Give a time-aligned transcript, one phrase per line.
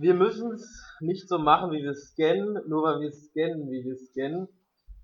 [0.00, 3.96] wir müssen es nicht so machen, wie wir scannen, nur weil wir scannen, wie wir
[3.96, 4.48] scannen.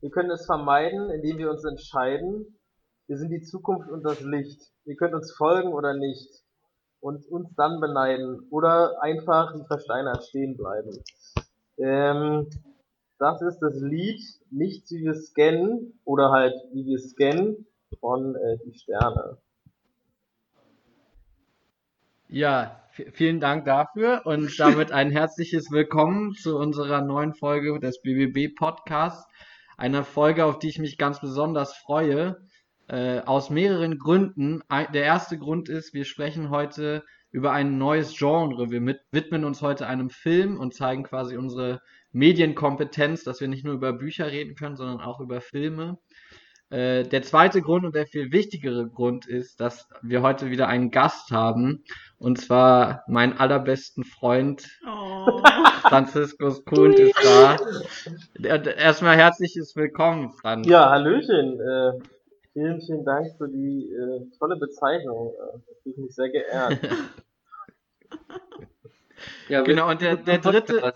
[0.00, 2.58] Wir können es vermeiden, indem wir uns entscheiden,
[3.06, 4.60] wir sind die Zukunft und das Licht.
[4.84, 6.30] Ihr könnt uns folgen oder nicht.
[7.00, 8.46] Und uns dann beneiden.
[8.50, 10.90] Oder einfach wie versteinert stehen bleiben.
[11.76, 12.48] Ähm,
[13.18, 17.66] das ist das Lied Nichts wie wir scannen oder halt wie wir scannen
[18.00, 19.38] von äh, Die Sterne.
[22.36, 22.82] Ja,
[23.12, 29.24] vielen Dank dafür und damit ein herzliches Willkommen zu unserer neuen Folge des BBB Podcasts.
[29.76, 32.44] Eine Folge, auf die ich mich ganz besonders freue,
[32.88, 34.64] äh, aus mehreren Gründen.
[34.68, 38.68] Der erste Grund ist, wir sprechen heute über ein neues Genre.
[38.68, 43.64] Wir mit, widmen uns heute einem Film und zeigen quasi unsere Medienkompetenz, dass wir nicht
[43.64, 45.98] nur über Bücher reden können, sondern auch über Filme.
[46.70, 50.90] Äh, der zweite Grund und der viel wichtigere Grund ist, dass wir heute wieder einen
[50.90, 51.84] Gast haben.
[52.18, 55.40] Und zwar meinen allerbesten Freund oh.
[55.82, 57.56] Franziskus Kuhn ist da.
[58.42, 60.66] Erstmal herzliches Willkommen, Franz.
[60.66, 61.60] Ja, Hallöchen.
[61.60, 61.92] Äh,
[62.54, 65.34] vielen, vielen Dank für die äh, tolle Bezeichnung.
[65.34, 66.78] Äh, das fühle mich sehr geehrt.
[69.48, 70.94] ja, genau, und der, der dritte,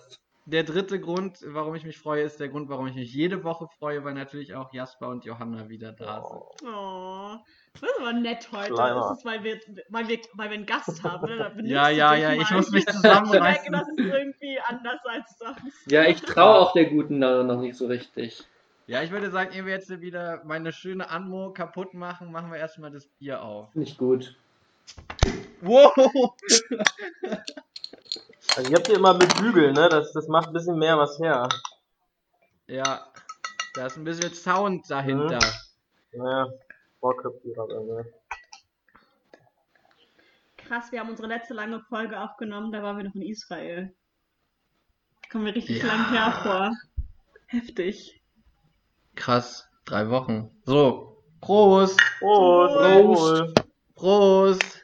[0.49, 3.69] der dritte Grund, warum ich mich freue, ist der Grund, warum ich mich jede Woche
[3.79, 6.67] freue, weil natürlich auch Jasper und Johanna wieder da sind.
[6.67, 7.37] Oh,
[7.75, 8.73] das ist aber nett heute.
[8.73, 9.01] Schleimer.
[9.11, 9.61] Das ist, weil wir,
[9.91, 11.27] weil, wir, weil wir einen Gast haben.
[11.29, 11.69] Ne?
[11.69, 13.67] ja, ja, ja, ich muss mich zusammenreißen.
[13.67, 15.91] Ich das ist irgendwie anders als sonst.
[15.91, 18.43] Ja, ich traue auch der guten Nase noch nicht so richtig.
[18.87, 22.59] Ja, ich würde sagen, ehe wir jetzt wieder meine schöne Anmo kaputt machen, machen wir
[22.59, 23.75] erstmal das Bier auf.
[23.75, 24.35] Nicht gut.
[25.61, 25.93] Wow!
[28.57, 29.89] Also ihr habt hier immer mit Bügeln, ne?
[29.89, 31.49] Das, das macht ein bisschen mehr was her.
[32.67, 33.07] Ja,
[33.75, 35.39] da ist ein bisschen Sound dahinter.
[36.13, 36.23] Mhm.
[36.23, 36.49] Naja,
[37.01, 38.07] Vorkopierer, ne?
[40.57, 43.95] Krass, wir haben unsere letzte lange Folge aufgenommen, da waren wir noch in Israel.
[45.31, 45.87] Kommen wir richtig ja.
[45.87, 46.73] lang hervor.
[47.47, 48.21] Heftig.
[49.15, 50.51] Krass, drei Wochen.
[50.65, 51.99] So, Prost!
[52.21, 52.75] Prost!
[52.75, 53.55] Prost!
[53.95, 54.78] Prost!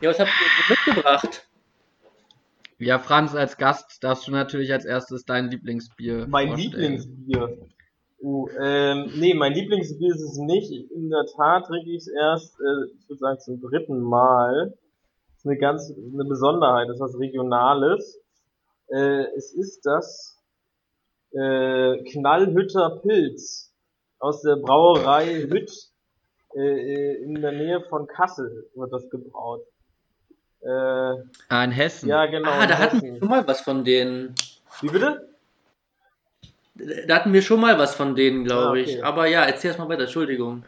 [0.00, 1.48] Ja, was habt ihr mitgebracht?
[2.78, 6.72] Ja, Franz, als Gast darfst du natürlich als erstes dein Lieblingsbier Mein vorstellen.
[6.72, 7.58] Lieblingsbier?
[8.20, 10.70] Uh, ähm, nee, mein Lieblingsbier ist es nicht.
[10.90, 14.74] In der Tat trinke ich es erst, äh, ich würde sagen, zum dritten Mal.
[15.30, 18.20] Das ist eine ganz, eine Besonderheit, das ist was Regionales.
[18.88, 20.42] Äh, es ist das
[21.32, 23.72] äh, Knallhütter Pilz
[24.18, 25.70] aus der Brauerei Hütt
[26.54, 29.62] äh, äh, in der Nähe von Kassel wird das gebraut.
[30.66, 32.08] Äh, ah, in Hessen.
[32.08, 32.50] Ja, genau.
[32.50, 34.34] Ah, da hatten wir schon mal was von denen.
[34.80, 35.28] Wie bitte?
[37.06, 38.82] Da hatten wir schon mal was von denen, glaube ah, okay.
[38.82, 39.04] ich.
[39.04, 40.64] Aber ja, erzähl erst mal weiter, Entschuldigung.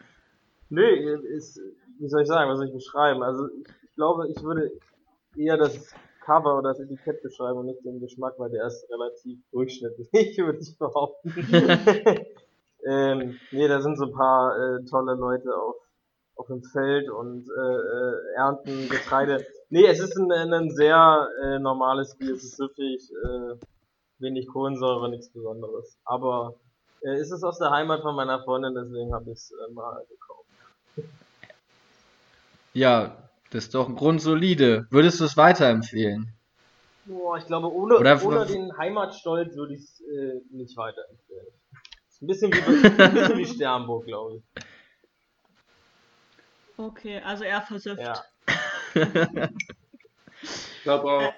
[0.69, 1.59] Nee, ist,
[1.99, 3.23] wie soll ich sagen, was soll ich beschreiben?
[3.23, 3.47] Also,
[3.83, 4.71] ich glaube, ich würde
[5.35, 5.93] eher das
[6.23, 10.59] Cover oder das Etikett beschreiben und nicht den Geschmack, weil der ist relativ durchschnittlich, würde
[10.59, 11.33] ich behaupten.
[12.85, 15.75] ähm, nee, da sind so ein paar äh, tolle Leute auf,
[16.35, 19.45] auf dem Feld und äh, äh, ernten Getreide.
[19.69, 23.55] Nee, es ist ein, ein sehr äh, normales Bier, es ist süffig, äh,
[24.17, 25.97] wenig Kohlensäure, nichts Besonderes.
[26.05, 26.55] Aber
[27.01, 30.05] äh, es ist aus der Heimat von meiner Freundin, deswegen habe ich es äh, mal
[30.09, 30.49] gekauft.
[32.75, 33.17] Ja,
[33.49, 34.85] das ist doch grundsolide.
[34.91, 36.31] Würdest du es weiterempfehlen?
[37.05, 41.47] Boah, ich glaube, ohne, Oder ohne den Heimatstolz würde ich es äh, nicht weiterempfehlen.
[42.07, 42.59] Ist ein bisschen wie,
[43.01, 44.43] ein bisschen wie Sternburg, glaube ich.
[46.77, 48.01] Okay, also eher versüfft.
[48.01, 48.13] Ja.
[50.41, 51.33] Ich glaube auch.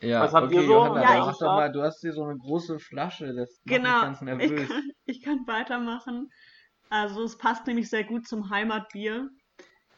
[0.00, 0.72] Ja, Was habt okay, ihr so?
[0.72, 4.20] Johanna, ja, mach doch mal, du hast hier so eine große Flasche, das genau, ganz
[4.20, 4.50] nervös.
[4.62, 6.30] Ich kann, ich kann weitermachen.
[6.88, 9.28] Also es passt nämlich sehr gut zum Heimatbier.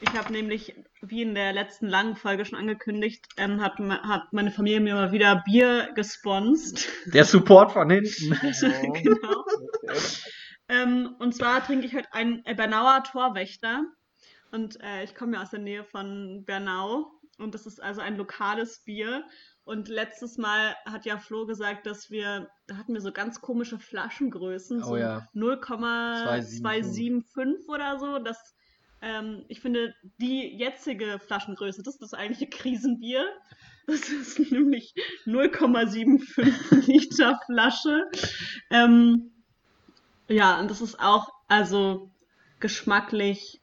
[0.01, 4.51] Ich habe nämlich, wie in der letzten langen Folge schon angekündigt, ähm, hat, hat meine
[4.51, 6.89] Familie mir mal wieder Bier gesponst.
[7.13, 8.31] Der Support von hinten.
[8.95, 9.45] genau.
[10.71, 13.83] Ähm, und zwar trinke ich heute einen Bernauer Torwächter.
[14.51, 18.17] Und äh, ich komme ja aus der Nähe von Bernau und das ist also ein
[18.17, 19.25] lokales Bier.
[19.65, 23.79] Und letztes Mal hat ja Flo gesagt, dass wir, da hatten wir so ganz komische
[23.79, 25.29] Flaschengrößen, oh, so ja.
[25.35, 28.19] 0,275 oder so.
[28.19, 28.55] Das,
[29.01, 33.27] ähm, ich finde, die jetzige Flaschengröße, das ist das eigentliche Krisenbier.
[33.87, 34.95] Das ist nämlich
[35.27, 38.11] 0,75 Liter Flasche.
[38.71, 39.33] Ähm,
[40.29, 42.11] ja, und das ist auch, also
[42.61, 43.60] geschmacklich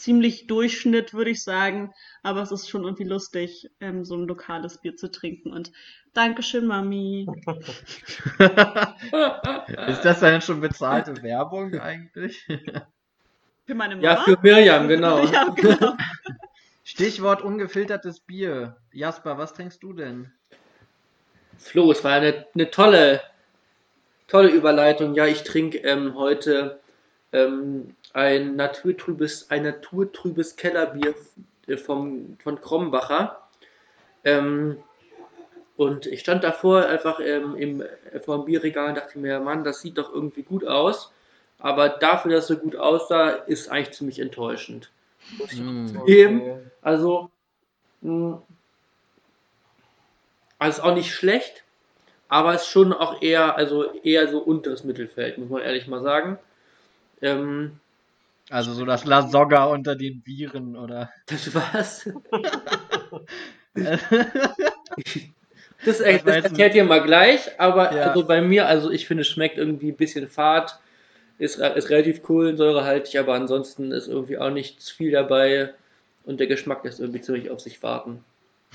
[0.00, 1.92] ziemlich Durchschnitt, würde ich sagen.
[2.22, 5.52] Aber es ist schon irgendwie lustig, ähm, so ein lokales Bier zu trinken.
[5.52, 5.72] Und
[6.12, 7.26] Dankeschön, Mami.
[9.86, 12.46] ist das denn schon bezahlte Werbung eigentlich?
[13.66, 14.08] Für meine Mama?
[14.08, 15.24] Ja, für Mirjam, genau.
[15.32, 15.96] ja, genau.
[16.82, 18.76] Stichwort ungefiltertes Bier.
[18.92, 20.32] Jasper, was trinkst du denn?
[21.56, 23.20] Flo, es war eine, eine tolle,
[24.26, 25.14] tolle Überleitung.
[25.14, 26.80] Ja, ich trinke ähm, heute
[27.32, 31.14] ähm, ein naturtrübes, ein naturtrübes Kellerbier
[31.66, 33.48] äh, vom, von Krombacher.
[34.24, 34.78] Ähm,
[35.76, 39.64] und ich stand davor einfach ähm, im, äh, vor dem Bierregal und dachte mir, Mann,
[39.64, 41.12] das sieht doch irgendwie gut aus.
[41.58, 44.90] Aber dafür, dass es so gut aussah, ist eigentlich ziemlich enttäuschend.
[45.54, 45.96] Mm.
[46.06, 46.70] Eben.
[46.80, 47.30] Also,
[48.00, 48.42] mh,
[50.58, 51.64] also ist auch nicht schlecht,
[52.28, 56.38] aber ist schon auch eher, also eher so unteres Mittelfeld, muss man ehrlich mal sagen.
[57.22, 57.78] Ähm,
[58.50, 61.10] Also so das La Soga unter den Bieren, oder?
[61.26, 62.08] das war's.
[65.82, 68.02] Das, Das das, erklärt ihr mal gleich, aber Ja.
[68.10, 70.78] also bei mir, also ich finde, es schmeckt irgendwie ein bisschen fad,
[71.38, 75.72] ist, ist relativ kohlensäurehaltig, aber ansonsten ist irgendwie auch nichts viel dabei
[76.24, 78.22] und der Geschmack lässt irgendwie ziemlich auf sich warten.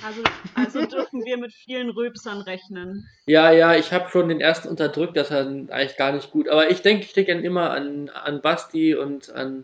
[0.04, 0.22] Also,
[0.56, 3.08] also dürfen wir mit vielen Röpsern rechnen.
[3.26, 6.50] Ja, ja, ich habe schon den ersten unterdrückt, das ist dann eigentlich gar nicht gut.
[6.50, 9.64] Aber ich denke, ich denke dann immer an, an Basti und an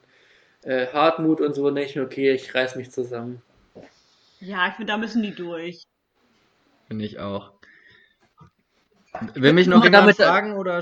[0.63, 1.67] äh, Hartmut und so.
[1.67, 3.41] Und denke ich mir, okay, ich reiß mich zusammen.
[4.39, 5.83] Ja, ich finde, da müssen die durch.
[6.87, 7.51] Finde ich auch.
[9.35, 10.81] Will mich noch Nur jemand damit- fragen oder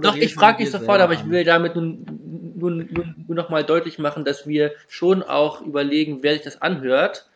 [0.00, 2.04] Doch, ich frage dich sofort, aber ich will damit nun,
[2.56, 7.28] nun, nun, nur nochmal deutlich machen, dass wir schon auch überlegen, wer sich das anhört.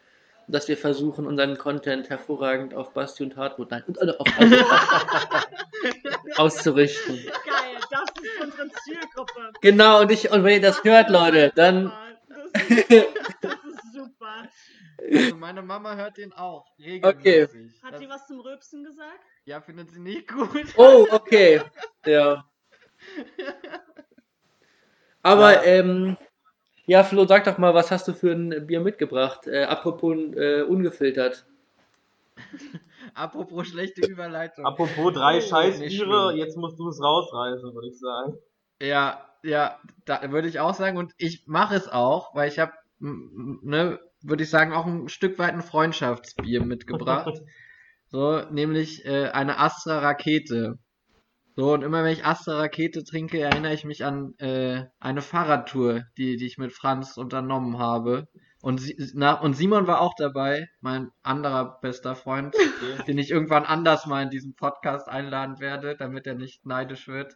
[0.48, 4.28] Dass wir versuchen, unseren Content hervorragend auf Basti und Hartmut nein, und, äh, auf,
[6.36, 7.16] auszurichten.
[7.16, 9.52] Geil, das ist unsere Zielgruppe.
[9.60, 11.92] Genau, und, ich, und wenn ihr das hört, Leute, dann
[12.28, 12.90] Das ist,
[13.40, 14.48] das ist super.
[15.10, 17.82] Also meine Mama hört den auch regelmäßig.
[17.82, 19.20] Hat Das- sie was zum Röpsen gesagt?
[19.44, 20.64] Ja, findet sie nicht gut.
[20.76, 21.60] Oh, okay.
[22.06, 22.44] Ja.
[25.22, 25.62] Aber, Ja.
[25.64, 26.16] ähm,
[26.87, 29.46] ja, Flo, sag doch mal, was hast du für ein Bier mitgebracht?
[29.46, 31.46] Äh, apropos äh, ungefiltert.
[33.14, 34.64] Apropos schlechte Überleitung.
[34.64, 38.38] Apropos drei Oh, Scheißbiere, jetzt musst du es rausreißen, würde ich sagen.
[38.81, 42.73] Ja, ja, da würde ich auch sagen und ich mache es auch, weil ich habe,
[42.99, 47.43] ne, würde ich sagen, auch ein Stück weit ein Freundschaftsbier mitgebracht.
[48.11, 50.79] so, nämlich äh, eine Astra Rakete.
[51.54, 56.02] So, und immer wenn ich Astra Rakete trinke, erinnere ich mich an äh, eine Fahrradtour,
[56.16, 58.26] die, die ich mit Franz unternommen habe.
[58.62, 62.54] Und, sie, na, und Simon war auch dabei, mein anderer bester Freund,
[63.08, 67.34] den ich irgendwann anders mal in diesen Podcast einladen werde, damit er nicht neidisch wird.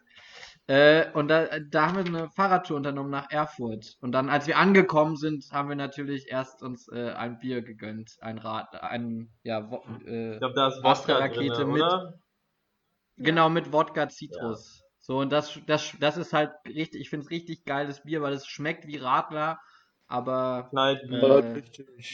[0.65, 3.97] Äh, und da, da haben wir eine Fahrradtour unternommen nach Erfurt.
[4.01, 8.15] Und dann, als wir angekommen sind, haben wir natürlich erst uns äh, ein Bier gegönnt,
[8.21, 12.13] ein Rad, ein, ja, wo, äh, Ich glaube, da ist Wodka Rakete drin, mit- oder?
[13.17, 14.83] Genau, mit Wodka Zitrus.
[14.99, 18.33] So, und das, das, das ist halt richtig, ich finde es richtig geiles Bier, weil
[18.33, 19.59] es schmeckt wie Radler,
[20.07, 21.61] aber Knallt wie Äh,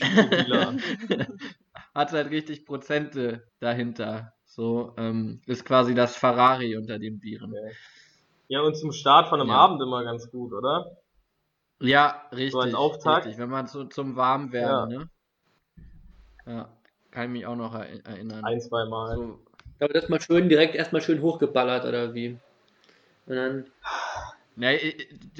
[1.95, 4.33] hat halt richtig Prozente dahinter.
[4.45, 7.53] So, ähm, ist quasi das Ferrari unter den Bieren.
[8.47, 9.57] Ja, und zum Start von einem Ja.
[9.57, 10.95] Abend immer ganz gut, oder?
[11.81, 12.63] Ja, richtig.
[12.63, 13.27] als Auftakt?
[13.27, 15.07] Richtig, wenn man so zum Warmwerden, ne?
[16.45, 16.69] Ja,
[17.11, 18.45] kann ich mich auch noch eri- erinnern.
[18.45, 19.15] Ein, zwei Mal.
[19.15, 19.45] So,
[19.79, 22.37] Aber das mal schön direkt erstmal schön hochgeballert oder wie?
[23.25, 23.65] Und dann,
[24.55, 24.79] Ne,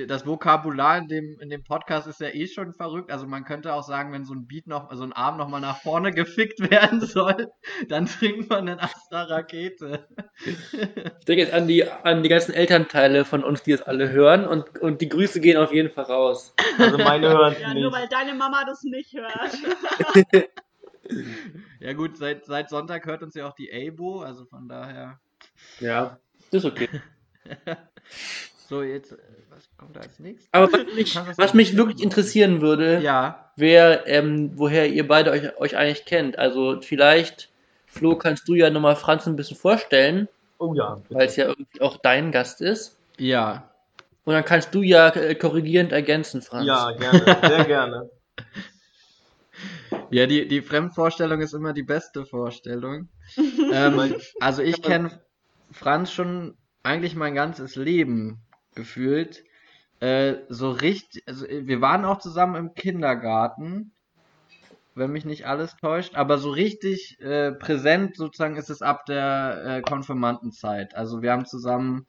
[0.07, 3.11] das Vokabular in dem, in dem Podcast ist ja eh schon verrückt.
[3.11, 5.59] Also man könnte auch sagen, wenn so ein Beat noch, so ein Arm noch mal
[5.59, 7.51] nach vorne gefickt werden soll,
[7.87, 10.07] dann trinkt man einen Astra Rakete.
[10.43, 14.47] ich denke jetzt an die, an die ganzen Elternteile von uns, die es alle hören
[14.47, 16.55] und, und die Grüße gehen auf jeden Fall raus.
[16.79, 17.83] Also meine hören Ja, nicht.
[17.83, 19.51] nur weil deine Mama das nicht hört.
[21.79, 25.19] Ja gut, seit, seit Sonntag hört uns ja auch die Abo, also von daher.
[25.79, 26.17] Ja,
[26.51, 26.89] das ist okay.
[28.69, 29.17] So, jetzt, äh,
[29.49, 30.47] was kommt da als nächstes?
[30.53, 35.57] Aber was mich, was mich wirklich interessieren würde, Ja, wer, ähm, woher ihr beide euch,
[35.57, 36.39] euch eigentlich kennt.
[36.39, 37.49] Also vielleicht,
[37.85, 41.01] Flo, kannst du ja nochmal Franz ein bisschen vorstellen, Oh ja.
[41.09, 42.97] weil es ja irgendwie auch dein Gast ist.
[43.17, 43.69] ja.
[44.25, 46.65] Und dann kannst du ja äh, korrigierend ergänzen, Franz.
[46.65, 47.39] Ja, gerne.
[47.45, 48.09] Sehr gerne.
[50.13, 53.09] Ja, die, die Fremdvorstellung ist immer die beste Vorstellung.
[53.73, 55.23] ähm, also ich kenne
[55.71, 59.43] Franz schon eigentlich mein ganzes Leben gefühlt.
[60.01, 63.91] Äh, so richtig, also wir waren auch zusammen im Kindergarten,
[64.93, 69.63] wenn mich nicht alles täuscht, aber so richtig äh, präsent sozusagen ist es ab der
[69.65, 70.93] äh, Konfirmandenzeit.
[70.95, 72.05] Also wir haben zusammen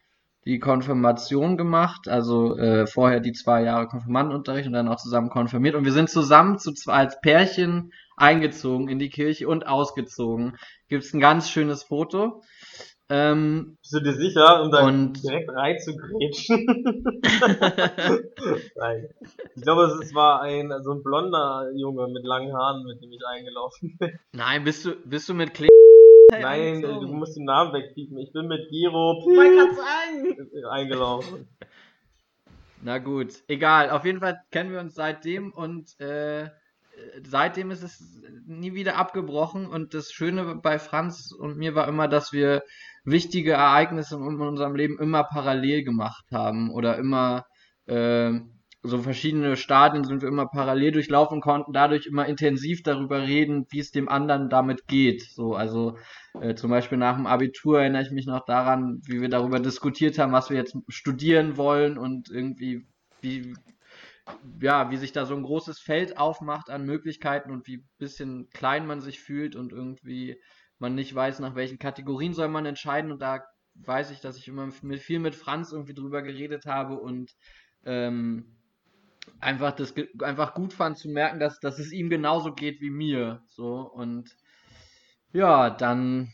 [0.47, 5.75] die Konfirmation gemacht, also äh, vorher die zwei Jahre Konfirmandenunterricht und dann auch zusammen konfirmiert
[5.75, 10.57] und wir sind zusammen zu zwei als Pärchen eingezogen in die Kirche und ausgezogen.
[10.89, 12.43] Gibt's ein ganz schönes Foto.
[13.11, 16.67] Ähm, Bist du dir sicher, um da direkt reinzugrätschen?
[18.77, 19.09] Nein.
[19.55, 23.21] Ich glaube, es war ein so ein blonder Junge mit langen Haaren, mit dem ich
[23.27, 24.19] eingelaufen bin.
[24.33, 25.69] nein, bist du, bist du mit Kle
[26.31, 28.19] Nein, du musst den Namen wegpiepen.
[28.19, 29.25] Ich bin mit Giro
[30.71, 31.49] eingelaufen.
[32.83, 33.91] Na gut, egal.
[33.91, 36.51] Auf jeden Fall kennen wir uns seitdem und äh,
[37.27, 38.03] seitdem ist es
[38.47, 39.67] nie wieder abgebrochen.
[39.67, 42.63] Und das Schöne bei Franz und mir war immer, dass wir
[43.05, 47.47] wichtige Ereignisse in unserem Leben immer parallel gemacht haben oder immer
[47.87, 48.41] äh,
[48.87, 53.79] so verschiedene Stadien sind wir immer parallel durchlaufen konnten dadurch immer intensiv darüber reden, wie
[53.79, 55.23] es dem anderen damit geht.
[55.23, 55.97] So, also
[56.39, 60.19] äh, zum Beispiel nach dem Abitur erinnere ich mich noch daran, wie wir darüber diskutiert
[60.19, 62.87] haben, was wir jetzt studieren wollen und irgendwie
[63.23, 63.55] wie
[64.61, 68.87] ja, wie sich da so ein großes Feld aufmacht an Möglichkeiten und wie bisschen klein
[68.87, 70.37] man sich fühlt und irgendwie
[70.79, 74.49] man nicht weiß, nach welchen Kategorien soll man entscheiden und da weiß ich, dass ich
[74.49, 77.33] immer viel mit Franz irgendwie drüber geredet habe und
[77.85, 78.57] ähm,
[79.41, 83.43] einfach das einfach gut fand zu merken, dass, dass es ihm genauso geht wie mir.
[83.49, 84.37] So und
[85.33, 86.33] ja, dann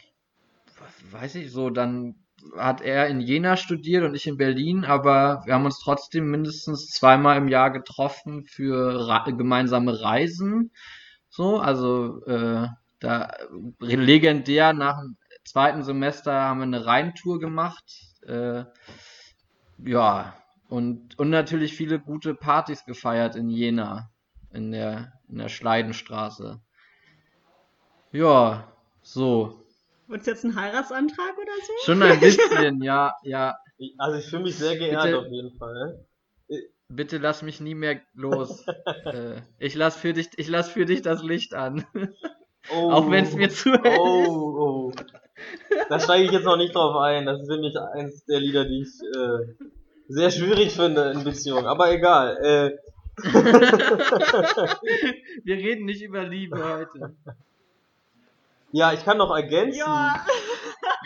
[1.10, 2.16] weiß ich so, dann
[2.56, 6.88] hat er in Jena studiert und ich in Berlin, aber wir haben uns trotzdem mindestens
[6.88, 10.70] zweimal im Jahr getroffen für Ra gemeinsame Reisen.
[11.28, 12.66] So, also äh,
[12.98, 13.32] da
[13.78, 17.84] legendär nach dem zweiten Semester haben wir eine Rheintour gemacht.
[18.26, 18.64] Äh,
[19.78, 20.34] ja,
[20.70, 24.10] und, und natürlich viele gute Partys gefeiert in Jena,
[24.52, 26.60] in der, in der Schleidenstraße.
[28.12, 28.72] Ja,
[29.02, 29.60] so.
[30.06, 31.72] Wird es jetzt ein Heiratsantrag oder so?
[31.84, 33.56] Schon ein bisschen, ja, ja.
[33.78, 35.18] Ich, also ich fühle mich sehr geehrt Bitte.
[35.18, 36.06] auf jeden Fall.
[36.88, 38.64] Bitte lass mich nie mehr los.
[39.04, 41.84] äh, ich lass für dich, ich lass für dich das Licht an.
[42.72, 43.98] Oh, Auch wenn es mir zu hell ist.
[43.98, 44.92] Oh, oh.
[45.88, 47.26] Da steige ich jetzt noch nicht drauf ein.
[47.26, 49.64] Das ist nämlich eins der Lieder, die ich äh,
[50.12, 51.66] sehr schwierig finde in Beziehungen.
[51.66, 52.36] Aber egal.
[52.42, 52.78] Äh,
[55.44, 57.14] Wir reden nicht über Liebe heute.
[58.72, 59.78] ja, ich kann noch ergänzen.
[59.78, 60.24] Ja.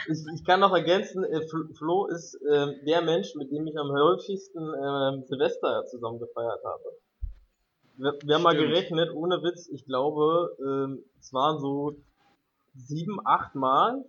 [0.06, 3.76] Ich, ich kann noch ergänzen, äh, Fl- Flo ist ähm, der Mensch, mit dem ich
[3.78, 6.84] am häufigsten ähm, Silvester zusammen gefeiert habe.
[7.96, 11.96] Wir, wir haben mal gerechnet, ohne Witz, ich glaube, ähm, es waren so
[12.74, 14.04] sieben, acht Mal,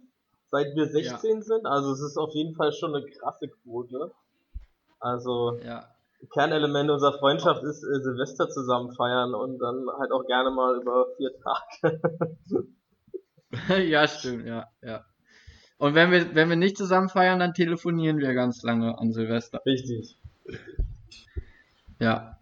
[0.52, 1.66] seit wir 16 sind.
[1.66, 4.12] Also es ist auf jeden Fall schon eine krasse Quote.
[5.06, 5.86] Also Ja.
[6.34, 11.06] Kernelement unserer Freundschaft ist äh, Silvester zusammen feiern und dann halt auch gerne mal über
[11.18, 12.00] vier Tage.
[13.88, 15.06] ja, stimmt, ja, ja.
[15.78, 19.62] Und wenn wir, wenn wir nicht zusammen feiern, dann telefonieren wir ganz lange an Silvester.
[19.66, 20.18] Richtig.
[22.00, 22.38] Ja.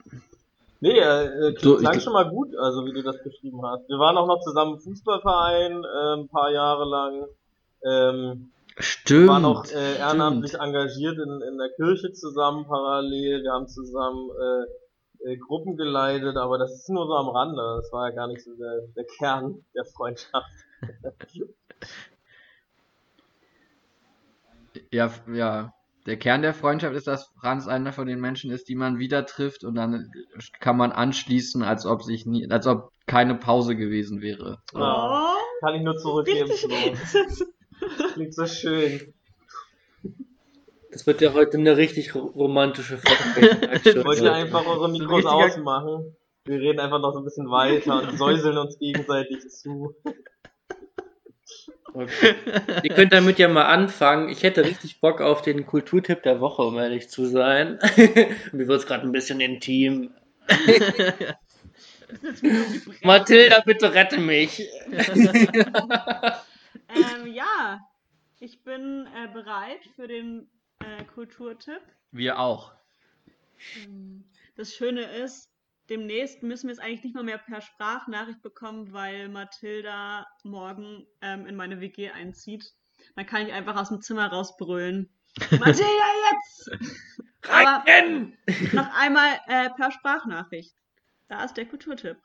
[0.79, 3.89] Nee, äh, äh, So, klang schon mal gut, also wie du das beschrieben hast.
[3.89, 7.25] Wir waren auch noch zusammen im Fußballverein, äh, ein paar Jahre lang.
[7.85, 9.27] Ähm, Stimmt.
[9.27, 10.63] waren auch äh, ehrenamtlich stimmt.
[10.63, 13.43] engagiert in, in der Kirche zusammen parallel.
[13.43, 17.61] Wir haben zusammen äh, äh, Gruppen geleitet, aber das ist nur so am Rande.
[17.81, 20.51] Das war ja gar nicht so der, der Kern der Freundschaft.
[24.91, 25.73] Ja, ja.
[26.05, 29.25] Der Kern der Freundschaft ist, dass Franz einer von den Menschen ist, die man wieder
[29.25, 30.11] trifft und dann
[30.59, 34.61] kann man anschließen, als ob sich nie, als ob keine Pause gewesen wäre.
[34.73, 34.79] Oh,
[35.61, 36.51] Kann ich nur zurückgeben.
[38.13, 39.13] Klingt so schön.
[40.91, 44.03] Das wird ja heute eine richtig ro- romantische Folge.
[44.05, 46.15] Wollt ihr einfach eure Mikros ausmachen?
[46.45, 49.95] Wir reden einfach noch so ein bisschen weiter und säuseln uns gegenseitig zu.
[51.95, 52.35] Okay.
[52.83, 54.29] Ihr könnt damit ja mal anfangen.
[54.29, 57.79] Ich hätte richtig Bock auf den Kulturtipp der Woche, um ehrlich zu sein.
[58.51, 60.11] Mir wird es gerade ein bisschen intim.
[63.03, 64.67] Mathilda, bitte rette mich.
[66.95, 67.79] Ähm, ja,
[68.39, 71.81] ich bin äh, bereit für den äh, Kulturtipp.
[72.11, 72.73] Wir auch.
[73.83, 75.51] Ähm, Das Schöne ist,
[75.89, 81.45] demnächst müssen wir es eigentlich nicht mal mehr per Sprachnachricht bekommen, weil Mathilda morgen ähm,
[81.45, 82.73] in meine WG einzieht.
[83.15, 85.09] Dann kann ich einfach aus dem Zimmer rausbrüllen.
[85.51, 86.71] Mathilda jetzt!
[87.43, 88.37] Rein!
[88.71, 90.75] noch einmal äh, per Sprachnachricht.
[91.27, 92.17] Da ist der Kulturtipp.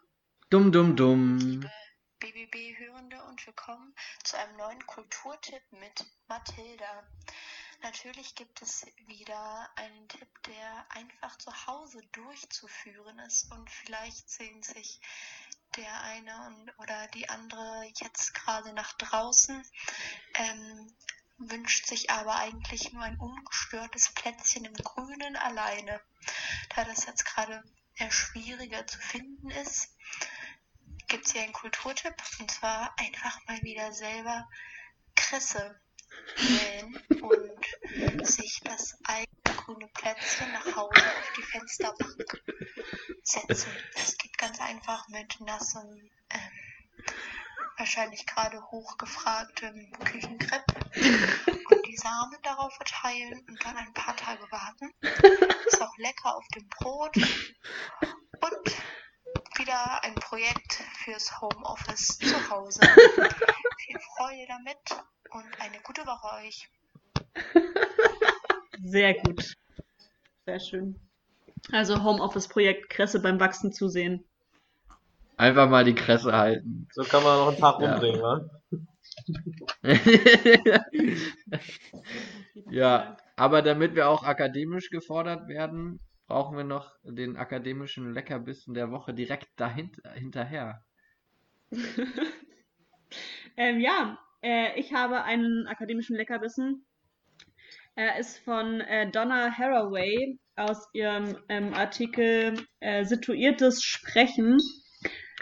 [0.51, 1.65] Dumm, dumm, dumm.
[2.21, 3.95] BBB-Hörende und willkommen
[4.25, 7.07] zu einem neuen Kulturtipp mit Mathilda.
[7.83, 14.65] Natürlich gibt es wieder einen Tipp, der einfach zu Hause durchzuführen ist und vielleicht sehen
[14.65, 15.01] sich
[15.77, 19.65] der eine oder die andere jetzt gerade nach draußen,
[20.35, 20.93] ähm,
[21.37, 26.01] wünscht sich aber eigentlich nur ein ungestörtes Plätzchen im Grünen alleine.
[26.75, 27.63] Da das jetzt gerade
[27.95, 29.95] eher schwieriger zu finden ist,
[31.09, 34.49] gibt es hier einen Kulturtipp und zwar einfach mal wieder selber
[35.17, 35.81] Kresse
[36.37, 42.43] wählen und sich das eigene grüne Plätzchen nach Hause auf die Fensterbank
[43.23, 43.73] setzen.
[43.95, 47.13] Das geht ganz einfach mit nassem, ähm,
[47.77, 54.93] wahrscheinlich gerade hochgefragtem Küchenkrepp und die Samen darauf verteilen und dann ein paar Tage warten.
[55.67, 58.77] Ist auch lecker auf dem Brot und
[59.69, 60.73] wieder ein Projekt
[61.05, 62.81] fürs Homeoffice zu Hause.
[63.77, 64.79] Viel Freude damit
[65.31, 66.71] und eine gute Woche euch.
[68.83, 69.53] Sehr gut.
[70.47, 70.99] Sehr schön.
[71.71, 74.25] Also Homeoffice-Projekt Kresse beim Wachsen zusehen.
[75.37, 76.89] Einfach mal die Kresse halten.
[76.93, 77.93] So kann man noch einen Tag Ja.
[77.93, 78.41] rumbringen, wa?
[82.71, 88.93] ja, aber damit wir auch akademisch gefordert werden, brauchen wir noch den akademischen Leckerbissen der
[88.93, 90.85] Woche direkt dahinter, hinterher.
[93.61, 96.87] Ähm, ja, äh, ich habe einen akademischen Leckerbissen.
[97.97, 104.59] Er ist von äh, Donna Haraway aus ihrem ähm, Artikel äh, Situiertes Sprechen.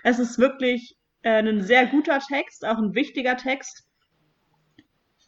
[0.03, 3.87] Es ist wirklich äh, ein sehr guter Text, auch ein wichtiger Text.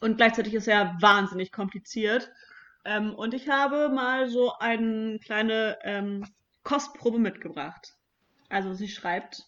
[0.01, 2.31] Und gleichzeitig ist er wahnsinnig kompliziert.
[2.85, 6.25] Ähm, und ich habe mal so eine kleine ähm,
[6.63, 7.95] Kostprobe mitgebracht.
[8.49, 9.43] Also sie schreibt,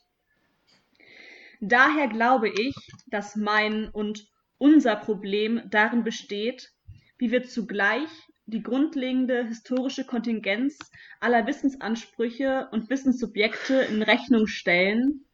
[1.63, 6.71] Daher glaube ich, dass mein und unser Problem darin besteht,
[7.19, 8.09] wie wir zugleich
[8.47, 10.79] die grundlegende historische Kontingenz
[11.19, 15.25] aller Wissensansprüche und Wissenssubjekte in Rechnung stellen,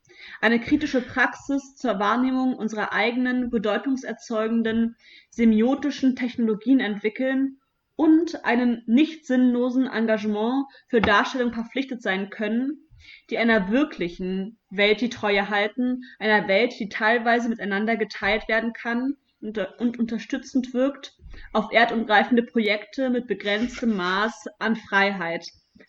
[0.42, 4.98] eine kritische Praxis zur Wahrnehmung unserer eigenen bedeutungserzeugenden
[5.30, 7.60] semiotischen Technologien entwickeln
[7.98, 12.88] und einen nicht sinnlosen Engagement für Darstellung verpflichtet sein können,
[13.30, 19.18] die einer wirklichen Welt die Treue halten, einer Welt, die teilweise miteinander geteilt werden kann
[19.42, 21.18] und, und unterstützend wirkt
[21.54, 25.46] auf erdumgreifende Projekte mit begrenztem Maß an Freiheit,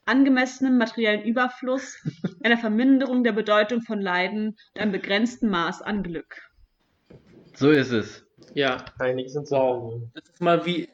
[0.06, 2.02] angemessenem materiellen Überfluss,
[2.42, 6.36] einer Verminderung der Bedeutung von Leiden und einem begrenzten Maß an Glück.
[7.54, 8.24] So ist es.
[8.54, 9.92] Ja, nichts wow.
[9.92, 10.12] hinzufügen.
[10.14, 10.88] Das ist mal wie,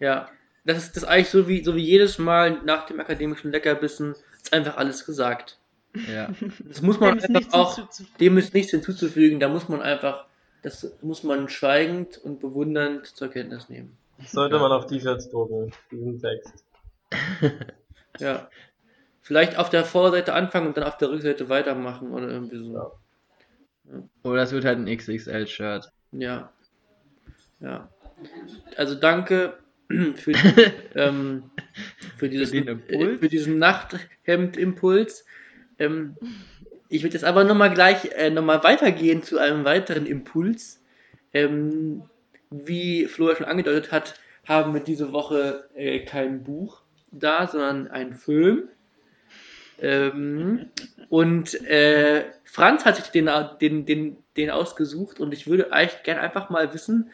[0.00, 0.28] ja,
[0.68, 4.52] das ist das eigentlich so wie, so wie jedes Mal nach dem akademischen Leckerbissen ist
[4.52, 5.58] einfach alles gesagt.
[6.06, 6.30] Ja.
[6.68, 8.18] Das muss man Dem ist einfach nichts auch, hinzuzufügen.
[8.20, 10.26] dem ist nichts hinzuzufügen, da muss man einfach,
[10.62, 13.96] das muss man schweigend und bewundernd zur Kenntnis nehmen.
[14.18, 14.62] Das sollte Ja.
[14.62, 16.64] man auf T-Shirts drucken, diesen Text.
[18.20, 18.48] Ja.
[19.20, 22.74] Vielleicht auf der Vorderseite anfangen und dann auf der Rückseite weitermachen oder irgendwie so.
[22.74, 24.02] Ja.
[24.24, 25.92] Oder es wird halt ein XXL-Shirt.
[26.12, 26.50] Ja.
[27.60, 27.88] Ja.
[28.76, 29.56] Also danke
[30.14, 30.32] für,
[30.94, 31.44] ähm,
[32.16, 32.90] für, den Impuls.
[32.90, 35.24] äh, für diesen Nachthemd-Impuls.
[35.78, 36.16] Ähm,
[36.88, 40.82] ich würde jetzt aber nochmal gleich äh, nochmal weitergehen zu einem weiteren Impuls.
[41.32, 42.02] Ähm,
[42.50, 44.14] wie Flo ja schon angedeutet hat,
[44.46, 48.68] haben wir diese Woche äh, kein Buch da, sondern einen Film.
[49.80, 50.70] Ähm,
[51.08, 56.18] und äh, Franz hat sich den, den, den, den ausgesucht und ich würde eigentlich gern
[56.18, 57.10] einfach mal wissen,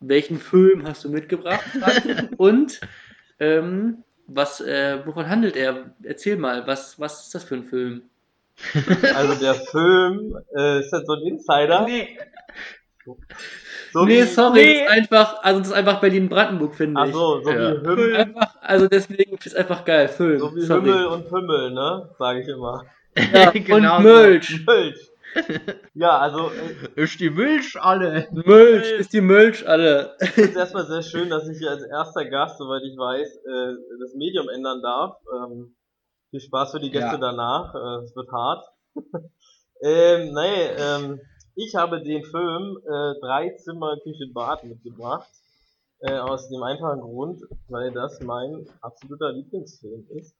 [0.00, 1.64] welchen Film hast du mitgebracht,
[2.36, 2.80] und
[3.40, 5.90] ähm, was, äh, wovon handelt er?
[6.02, 8.02] Erzähl mal, was, was ist das für ein Film?
[9.14, 11.84] Also der Film, äh, ist das so ein Insider?
[11.86, 12.16] Nee,
[13.92, 14.74] So nee, wie, sorry, Nee.
[14.84, 17.12] das ist einfach, also das ist einfach Berlin-Brandenburg, finde Ach ich.
[17.12, 17.72] so, so Ja.
[17.82, 20.38] wie Hümmel, Einfach, also deswegen ist es einfach geil, Film.
[20.38, 20.82] so wie sorry.
[20.88, 22.08] Hümmel und Pümmel, ne?
[22.18, 22.84] Sage ich immer.
[23.32, 24.08] Ja, Genau und so.
[24.08, 24.60] Milch.
[25.94, 28.28] Ja, also äh, Ist die Milch alle?
[28.32, 30.16] Milch ist die Milch, alle.
[30.18, 33.74] es ist erstmal sehr schön, dass ich hier als erster Gast, soweit ich weiß, äh,
[34.00, 35.16] das Medium ändern darf.
[35.34, 35.76] Ähm,
[36.30, 37.18] viel Spaß für die Gäste Ja.
[37.18, 37.74] danach.
[37.74, 38.64] Äh, es wird hart.
[39.82, 41.20] ähm, nee, ähm,
[41.56, 45.28] ich habe den Film äh, Drei Zimmer Küche Bad mitgebracht.
[46.00, 50.36] Äh, aus dem einfachen Grund, weil das mein absoluter Lieblingsfilm ist.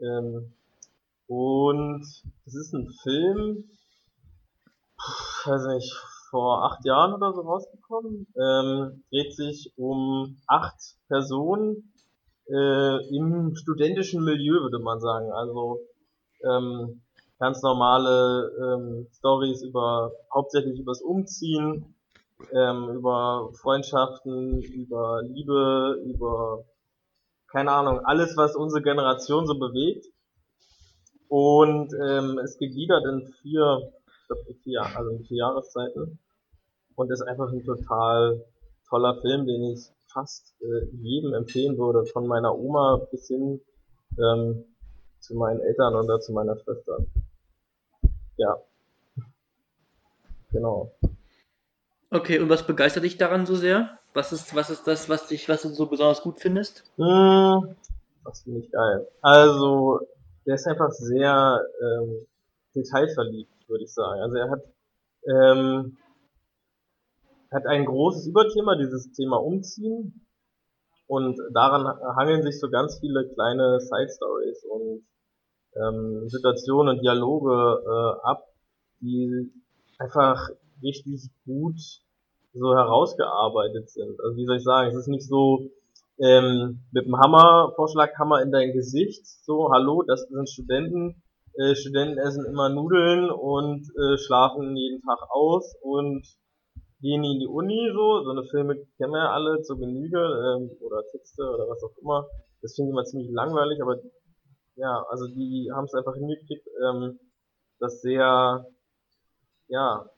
[0.00, 0.54] Ähm,
[1.26, 2.02] und
[2.46, 3.64] es ist ein Film,
[5.44, 5.92] weiß nicht,
[6.30, 8.26] vor acht Jahren oder so rausgekommen.
[8.36, 11.92] Ähm, dreht sich um acht Personen
[12.48, 15.30] äh, im studentischen Milieu, würde man sagen.
[15.32, 15.80] Also
[16.44, 17.02] ähm,
[17.38, 21.94] ganz normale ähm, Stories über hauptsächlich übers Umziehen,
[22.52, 26.64] ähm, über Freundschaften, über Liebe, über
[27.52, 30.06] keine Ahnung, alles, was unsere Generation so bewegt.
[31.28, 33.92] Und ähm, ist gegliedert in vier,
[34.32, 36.18] ich glaub, in vier, also in vier Jahreszeiten.
[36.94, 38.44] Und ist einfach ein total
[38.88, 43.60] toller Film, den ich fast äh, jedem empfehlen würde, von meiner Oma bis hin
[44.18, 44.64] ähm,
[45.20, 46.98] zu meinen Eltern oder zu meiner Schwester.
[48.36, 48.58] Ja.
[50.50, 50.92] Genau.
[52.10, 53.98] Okay, und was begeistert dich daran so sehr?
[54.12, 56.84] Was ist, was ist das, was dich, was du so besonders gut findest?
[56.96, 57.74] Hm,
[58.24, 59.08] das finde ich geil.
[59.22, 60.00] Also,
[60.44, 62.26] der ist einfach sehr ähm,
[62.74, 64.20] detailverliebt, würde ich sagen.
[64.20, 64.62] Also er hat
[65.26, 65.96] ähm,
[67.52, 70.26] hat ein großes Überthema, dieses Thema Umziehen.
[71.06, 75.04] Und daran hangeln sich so ganz viele kleine Side Stories und
[75.76, 78.44] ähm, Situationen und Dialoge äh, ab,
[79.00, 79.52] die
[79.98, 80.48] einfach
[80.82, 81.78] richtig gut
[82.54, 84.18] so herausgearbeitet sind.
[84.20, 85.70] Also wie soll ich sagen, es ist nicht so
[86.18, 91.21] ähm, mit dem Hammer, Vorschlaghammer in dein Gesicht, so, hallo, das sind Studenten,
[91.54, 96.26] äh, Studenten essen immer Nudeln und äh, schlafen jeden Tag aus und
[97.00, 100.70] gehen in die Uni, so, so eine Filme kennen wir ja alle zur Genüge, ähm,
[100.80, 102.26] oder Texte oder was auch immer.
[102.62, 103.96] Das finde ich immer ziemlich langweilig, aber
[104.76, 107.18] ja, also die haben es einfach hingekriegt, ähm,
[107.80, 108.66] das sehr,
[109.66, 110.08] ja,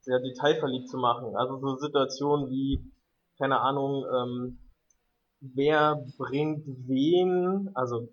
[0.00, 1.36] sehr detailverliebt zu machen.
[1.36, 2.92] Also so Situationen wie,
[3.38, 4.58] keine Ahnung, ähm,
[5.40, 8.08] wer bringt wen, also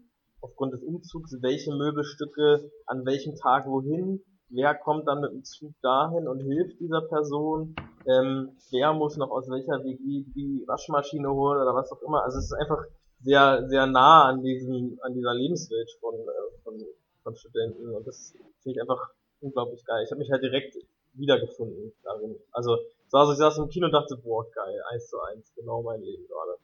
[0.45, 5.73] aufgrund des Umzugs, welche Möbelstücke an welchem Tag wohin, wer kommt dann mit dem Zug
[5.81, 7.75] dahin und hilft dieser Person,
[8.08, 12.23] ähm, wer muss noch aus welcher WG die Waschmaschine holen oder was auch immer.
[12.23, 12.84] Also es ist einfach
[13.21, 16.79] sehr, sehr nah an diesem, an dieser Lebenswelt von, äh, von,
[17.23, 19.10] von Studenten und das finde ich einfach
[19.41, 20.03] unglaublich geil.
[20.05, 20.75] Ich habe mich halt direkt
[21.13, 22.36] wiedergefunden darin.
[22.51, 22.77] Also,
[23.12, 26.27] also ich saß im Kino und dachte, boah, geil, eins zu eins, genau mein Leben
[26.27, 26.58] gerade.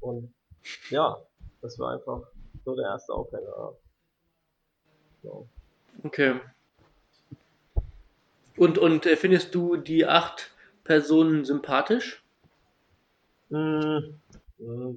[0.00, 0.34] Und
[0.90, 1.20] ja,
[1.62, 2.22] das war einfach
[2.64, 3.74] so der erste Aufhänger.
[5.22, 5.48] So.
[6.04, 6.40] Okay.
[8.56, 10.50] Und, und äh, findest du die acht
[10.84, 12.22] Personen sympathisch?
[13.48, 13.98] Mm,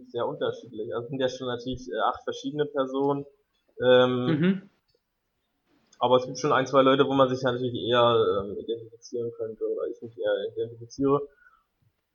[0.08, 0.94] sehr unterschiedlich.
[0.94, 3.26] Also sind ja schon natürlich äh, acht verschiedene Personen.
[3.82, 4.70] Ähm, Mhm.
[6.00, 9.64] Aber es gibt schon ein, zwei Leute, wo man sich natürlich eher ähm, identifizieren könnte
[9.64, 11.22] oder ich mich eher identifiziere.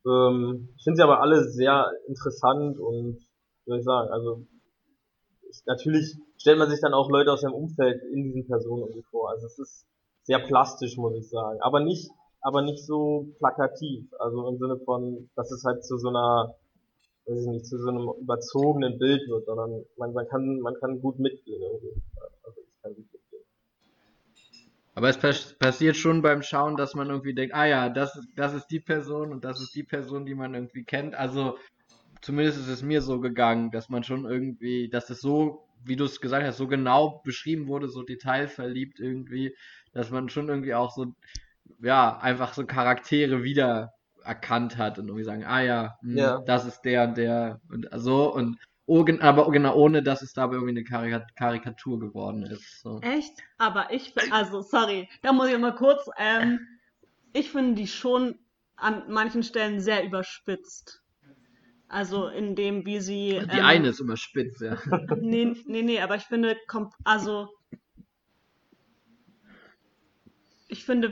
[0.05, 4.45] Ähm, ich finde sie aber alle sehr interessant und wie soll ich sagen, also
[5.49, 9.03] ich, natürlich stellt man sich dann auch Leute aus seinem Umfeld in diesen Personen irgendwie
[9.09, 9.29] vor.
[9.29, 9.85] Also es ist
[10.23, 11.59] sehr plastisch, muss ich sagen.
[11.61, 12.09] Aber nicht,
[12.41, 14.05] aber nicht so plakativ.
[14.19, 16.55] Also im Sinne von, dass es halt zu so einer,
[17.25, 21.01] weiß ich nicht, zu so einem überzogenen Bild wird, sondern man, man kann, man kann
[21.01, 22.01] gut mitgehen irgendwie.
[22.43, 23.43] Also ich kann gut mitgehen.
[24.95, 28.53] Aber es pass passiert schon beim Schauen, dass man irgendwie denkt, ah ja, das, das
[28.53, 31.15] ist die Person und das ist die Person, die man irgendwie kennt.
[31.15, 31.57] Also
[32.21, 36.05] zumindest ist es mir so gegangen, dass man schon irgendwie, dass es so, wie du
[36.05, 39.55] es gesagt hast, so genau beschrieben wurde, so detailverliebt irgendwie,
[39.93, 41.13] dass man schon irgendwie auch so,
[41.81, 46.39] ja, einfach so Charaktere wieder erkannt hat und irgendwie sagen, ah ja, hm, Ja.
[46.45, 50.55] das ist der und der und so und oh, aber genau ohne, dass es dabei
[50.55, 52.81] irgendwie eine Karika- Karikatur geworden ist.
[52.81, 52.99] So.
[53.01, 53.33] Echt?
[53.57, 56.59] Aber ich finde, also sorry, da muss ich mal kurz, ähm,
[57.33, 58.39] ich finde die schon
[58.75, 61.01] an manchen Stellen sehr überspitzt.
[61.89, 63.41] Also in dem, wie sie.
[63.51, 64.77] Die ähm, eine ist immer spitz, ja.
[65.19, 66.55] Nee, nee, nee, aber ich finde,
[67.03, 67.49] also
[70.67, 71.11] ich finde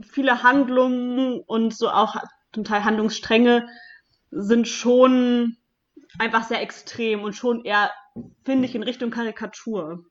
[0.00, 2.14] viele Handlungen und so auch
[2.52, 3.68] zum Teil Handlungsstränge
[4.30, 5.56] sind schon
[6.18, 7.90] einfach sehr extrem und schon eher,
[8.44, 10.04] finde ich, in Richtung Karikatur.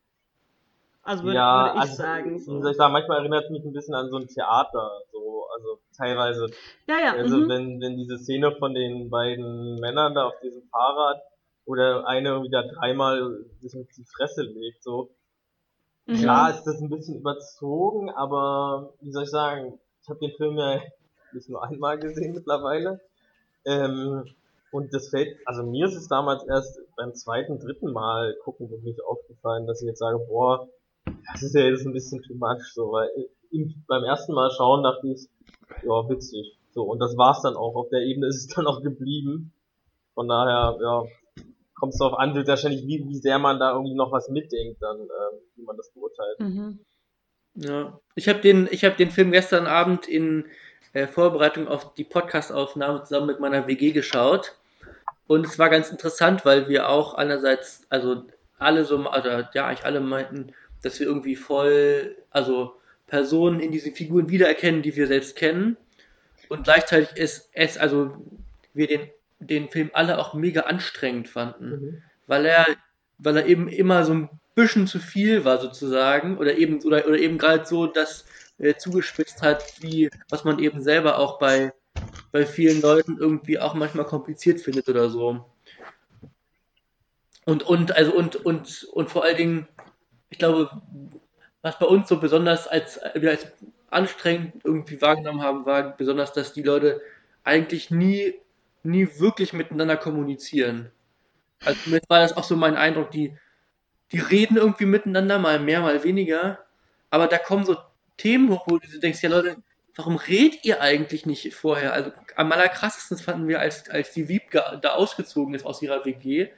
[1.04, 2.36] Also würde, ja, würde ich also, sagen.
[2.36, 2.62] Wie So.
[2.62, 5.80] soll ich sagen, manchmal erinnert es mich ein bisschen an so ein Theater, so, also
[5.96, 6.48] teilweise.
[6.88, 7.14] Ja, ja.
[7.14, 7.50] Also mhm.
[7.50, 11.22] wenn, wenn diese Szene von den beiden Männern da auf diesem Fahrrad,
[11.66, 15.10] wo der eine da dreimal sich auf die Fresse legt, so.
[16.06, 16.16] Mhm.
[16.16, 20.58] Klar ist das ein bisschen überzogen, aber wie soll ich sagen, ich habe den Film
[20.58, 20.82] ja
[21.34, 23.00] nicht nur einmal gesehen mittlerweile.
[23.66, 24.26] Ähm,
[24.72, 29.04] und das fällt, also mir ist es damals erst beim zweiten, dritten Mal gucken wirklich
[29.04, 30.68] aufgefallen, dass ich jetzt sage, boah,
[31.32, 33.10] das ist ja jetzt ein bisschen too much, so, weil
[33.52, 35.28] ich, beim ersten Mal schauen dachte ich,
[35.84, 36.58] ja, witzig.
[36.72, 37.76] So, und das war's dann auch.
[37.76, 39.52] Auf der Ebene ist es dann auch geblieben.
[40.14, 41.04] Von daher, ja,
[41.76, 45.00] kommt es darauf an, wahrscheinlich, wie, wie sehr man da irgendwie noch was mitdenkt, dann,
[45.00, 46.40] ähm, wie man das beurteilt.
[46.40, 46.80] Mhm.
[47.56, 48.00] Ja.
[48.16, 50.46] Ich habe den, ich hab den Film gestern Abend in
[50.94, 54.56] äh, Vorbereitung auf die Podcast-Aufnahme zusammen mit meiner WG geschaut.
[55.28, 58.24] Und es war ganz interessant, weil wir auch einerseits, also
[58.58, 62.76] alle so, also ja, eigentlich alle meinten, dass wir irgendwie voll, also
[63.08, 65.78] Personen in diesen Figuren wiedererkennen, die wir selbst kennen.
[66.48, 68.16] Und gleichzeitig ist es, also
[68.74, 72.04] wir den, den Film alle auch mega anstrengend fanden Mhm.
[72.28, 72.66] weil er,
[73.18, 77.18] weil er eben immer so ein bisschen zu viel war sozusagen oder eben oder, oder
[77.18, 78.26] eben gerade so das
[78.58, 81.74] äh, zugespitzt hat, wie was man eben selber auch bei
[82.32, 85.46] bei vielen Leuten irgendwie auch manchmal kompliziert findet oder so.
[87.46, 89.68] Und und also und und und vor allen Dingen,
[90.30, 90.70] ich glaube,
[91.62, 93.48] was bei uns so besonders als wir als
[93.90, 97.02] anstrengend irgendwie wahrgenommen haben, war besonders, dass die Leute
[97.44, 98.36] eigentlich nie,
[98.84, 100.92] nie wirklich miteinander kommunizieren.
[101.66, 103.36] Also mir war das auch so mein Eindruck, die,
[104.12, 106.60] die reden irgendwie miteinander, mal mehr, mal weniger,
[107.10, 107.78] aber da kommen so
[108.18, 109.58] Themen hoch, wo du denkst, ja Leute,
[109.96, 111.94] warum redet ihr eigentlich nicht vorher?
[111.94, 116.50] Also am allerkrassesten fanden wir, als, als die Wiebke da ausgezogen ist aus ihrer WG,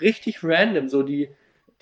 [0.00, 1.28] richtig random, so die,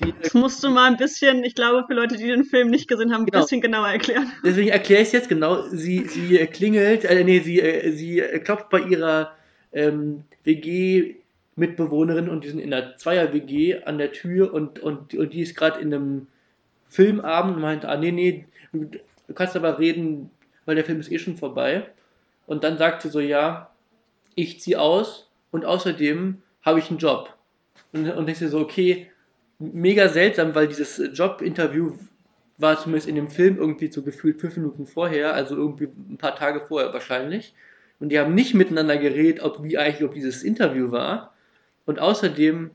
[0.03, 2.89] die Das musst du mal ein bisschen, ich glaube, für Leute, die den Film nicht
[2.89, 3.43] gesehen haben, ein Genau.
[3.43, 4.31] bisschen genauer erklären.
[4.45, 5.63] Deswegen erkläre ich es jetzt genau.
[5.69, 9.33] Sie, sie äh, klingelt, äh, nee, sie, äh, sie äh, klopft bei ihrer
[9.73, 15.41] ähm, WG-Mitbewohnerin und die sind in einer Zweier-WG an der Tür und, und, und die
[15.41, 16.27] ist gerade in einem
[16.89, 18.89] Filmabend und meint, ah, nee, nee, du,
[19.35, 20.31] kannst aber reden,
[20.67, 21.87] weil der Film ist eh schon vorbei.
[22.47, 23.71] Und dann sagt sie so, ja,
[24.35, 27.35] ich ziehe aus und außerdem habe ich einen Job.
[27.93, 29.11] Und, und dir so, okay,
[29.59, 31.93] mega seltsam, weil dieses Jobinterview
[32.59, 36.37] war zumindest in dem Film irgendwie so gefühlt fünf Minuten vorher, also irgendwie ein paar
[36.37, 37.55] Tage vorher wahrscheinlich.
[38.01, 41.35] Und die haben nicht miteinander geredet, ob wie eigentlich ob dieses Interview war.
[41.87, 42.71] Und außerdem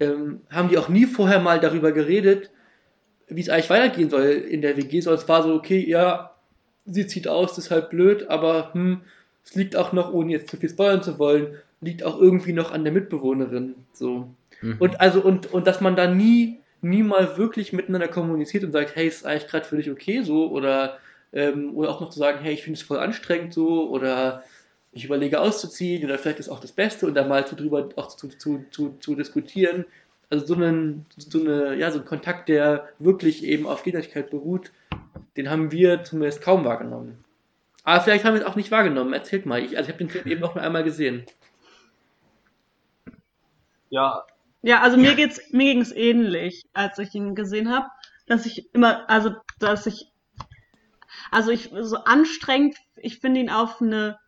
[0.00, 2.50] ähm, haben die auch nie vorher mal darüber geredet,
[3.28, 5.00] wie es eigentlich weitergehen soll in der WG.
[5.00, 6.34] So, es war so, okay, ja,
[6.86, 9.02] sie zieht aus, ist halt blöd, aber hm,
[9.44, 12.70] es liegt auch noch, ohne jetzt zu viel spoilern zu wollen, liegt auch irgendwie noch
[12.70, 13.74] an der Mitbewohnerin.
[13.92, 14.28] So.
[14.62, 14.76] Mhm.
[14.78, 18.96] Und also, und, und dass man da nie, nie mal wirklich miteinander kommuniziert und sagt,
[18.96, 20.50] hey, ist eigentlich gerade für dich okay so?
[20.50, 20.98] Oder,
[21.32, 24.42] ähm, oder auch noch zu sagen, hey, ich finde es voll anstrengend so, oder
[24.92, 28.08] ich überlege auszuziehen, oder vielleicht ist auch das Beste und da mal zu drüber auch
[28.08, 29.84] zu, zu, zu, zu diskutieren.
[30.28, 34.70] Also so einen, so eine, ja, so ein Kontakt, der wirklich eben auf Gegenseitigkeit beruht,
[35.36, 37.22] den haben wir zumindest kaum wahrgenommen.
[37.84, 39.12] Aber vielleicht haben wir es auch nicht wahrgenommen.
[39.12, 39.62] Erzählt mal.
[39.62, 41.24] Ich, also ich habe den Film eben noch mal einmal gesehen.
[43.90, 44.24] Ja,
[44.62, 47.88] Ja, also mir geht's, mir ging's ähnlich, als ich ihn gesehen habe,
[48.26, 50.06] dass ich immer, also dass ich,
[51.30, 54.18] also ich so anstrengend, ich finde ihn auf eine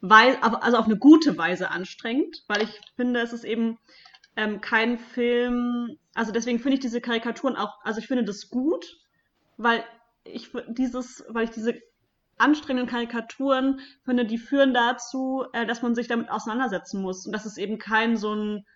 [0.00, 3.78] Weise, also auf eine gute Weise anstrengend, weil ich finde, es ist eben
[4.36, 8.98] ähm, kein Film, also deswegen finde ich diese Karikaturen auch, also ich finde das gut,
[9.58, 9.84] weil
[10.24, 11.74] ich dieses, weil ich diese
[12.38, 17.26] anstrengenden Karikaturen finde, die führen dazu, äh, dass man sich damit auseinandersetzen muss.
[17.26, 18.66] Und dass es eben kein so ein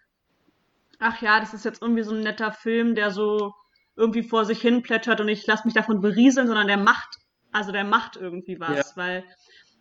[0.98, 3.54] ach ja, das ist jetzt irgendwie so ein netter Film, der so
[3.96, 7.16] irgendwie vor sich hin plätschert und ich lasse mich davon berieseln, sondern der macht,
[7.52, 9.24] also der macht irgendwie was, weil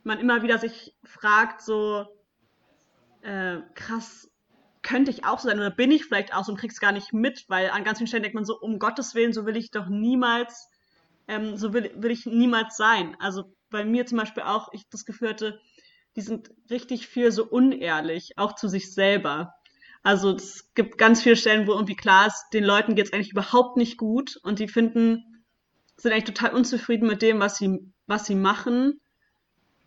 [0.03, 2.05] man immer wieder sich fragt, so
[3.21, 4.29] äh, krass,
[4.83, 7.11] könnte ich auch so sein oder bin ich vielleicht auch so und krieg's gar nicht
[7.11, 9.71] mit, weil an ganz vielen Stellen denkt man so, um Gottes Willen, so will ich
[9.71, 10.69] doch niemals,
[11.27, 13.17] ähm, so will, will ich niemals sein.
[13.19, 15.59] Also bei mir zum Beispiel auch, ich das Gefühl hatte,
[16.15, 19.53] die sind richtig viel so unehrlich, auch zu sich selber.
[20.05, 23.75] Also es gibt ganz viele Stellen, wo irgendwie klar ist, den Leuten geht's eigentlich überhaupt
[23.75, 25.43] nicht gut und die finden,
[25.97, 29.01] sind eigentlich total unzufrieden mit dem, was sie, was sie machen,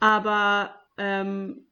[0.00, 1.68] aber ähm,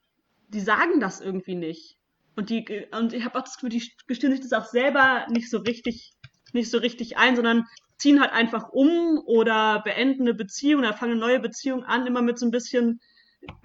[0.46, 1.98] die sagen das irgendwie nicht.
[2.36, 5.50] Und die und ich habe auch das Gefühl, die gestehen sich das auch selber nicht
[5.50, 6.14] so richtig,
[6.52, 7.64] nicht so richtig ein, sondern
[7.98, 12.22] ziehen halt einfach um oder beenden eine Beziehung oder fangen eine neue Beziehung an, immer
[12.22, 13.00] mit so ein bisschen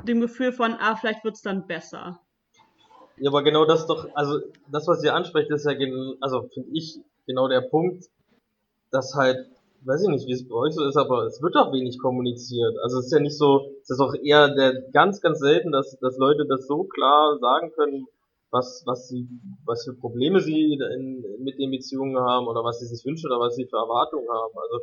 [0.05, 2.19] dem Gefühl von, ah, vielleicht wird's dann besser.
[3.21, 4.39] Ja, aber genau das doch, also
[4.71, 5.73] das, was ihr ansprecht, ist ja,
[6.21, 8.05] also finde ich genau der Punkt,
[8.89, 9.37] dass halt,
[9.85, 12.73] weiß ich nicht, wie es bei euch so ist, aber es wird doch wenig kommuniziert.
[12.81, 15.99] Also es ist ja nicht so, es ist auch eher der ganz, ganz selten, dass,
[15.99, 18.07] dass Leute das so klar sagen können,
[18.49, 19.27] was, was sie,
[19.65, 23.39] was für Probleme sie in, mit den Beziehungen haben oder was sie sich wünschen oder
[23.39, 24.57] was sie für Erwartungen haben.
[24.57, 24.79] Also,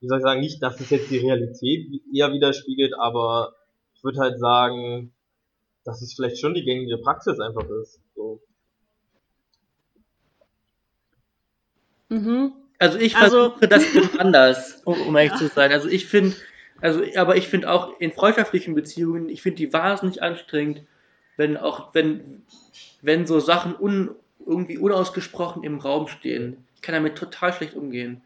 [0.00, 3.54] wie soll ich sagen, nicht, dass es jetzt die Realität eher widerspiegelt, aber
[3.94, 5.12] ich würde halt sagen,
[5.84, 8.00] dass es vielleicht schon die gängige Praxis einfach ist.
[8.14, 8.40] So.
[12.08, 12.52] Mhm.
[12.78, 15.72] Also ich Also- versuche das eben anders, um, um ehrlich zu sein.
[15.72, 16.36] Also ich finde,
[16.80, 20.82] also aber ich finde auch in freundschaftlichen Beziehungen, ich finde die wahnsinnig anstrengend,
[21.36, 22.42] wenn auch wenn
[23.02, 24.10] wenn so Sachen un,
[24.44, 26.64] irgendwie unausgesprochen im Raum stehen.
[26.74, 28.22] Ich kann damit total schlecht umgehen.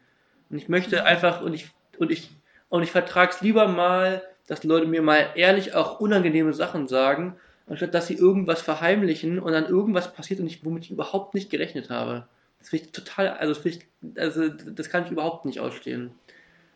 [0.51, 2.31] Und ich möchte einfach und ich und ich
[2.69, 7.95] und ich vertrag's lieber mal, dass Leute mir mal ehrlich auch unangenehme Sachen sagen, anstatt
[7.95, 11.91] dass sie irgendwas verheimlichen und dann irgendwas passiert und ich womit ich überhaupt nicht gerechnet
[11.91, 12.27] habe.
[12.59, 13.81] Das finde ich total, also, das, ich,
[14.17, 16.13] also das kann ich überhaupt nicht ausstehen.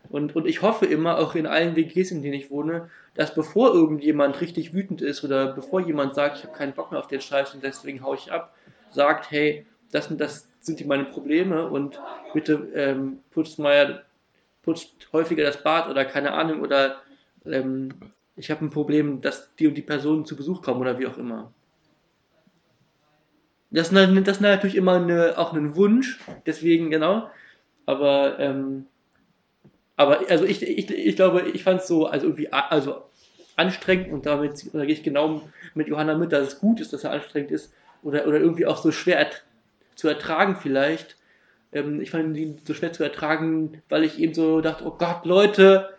[0.09, 3.73] Und, und ich hoffe immer, auch in allen WGs, in denen ich wohne, dass bevor
[3.73, 7.21] irgendjemand richtig wütend ist oder bevor jemand sagt, ich habe keinen Bock mehr auf den
[7.21, 8.53] Scheiß und deswegen haue ich ab,
[8.91, 11.99] sagt, hey, das das sind die meine Probleme und
[12.33, 14.03] bitte ähm, putzt mal,
[14.63, 16.97] putzt häufiger das Bad oder keine Ahnung oder
[17.51, 17.89] ähm,
[18.35, 21.17] ich habe ein Problem, dass die und die Personen zu Besuch kommen oder wie auch
[21.17, 21.51] immer.
[23.69, 27.29] Das das ist natürlich immer eine, auch ein Wunsch, deswegen genau.
[27.85, 28.85] Aber, ähm,
[29.95, 33.03] aber also ich, ich, ich glaube, ich fand es so, also irgendwie, also
[33.55, 35.41] anstrengend und damit da gehe ich genau
[35.73, 38.77] mit Johanna mit, dass es gut ist, dass er anstrengend ist oder, oder irgendwie auch
[38.77, 39.43] so schwer ert
[39.95, 41.17] zu ertragen vielleicht.
[41.73, 45.25] Ähm, ich fand ihn so schwer zu ertragen, weil ich eben so dachte, oh Gott,
[45.25, 45.96] Leute,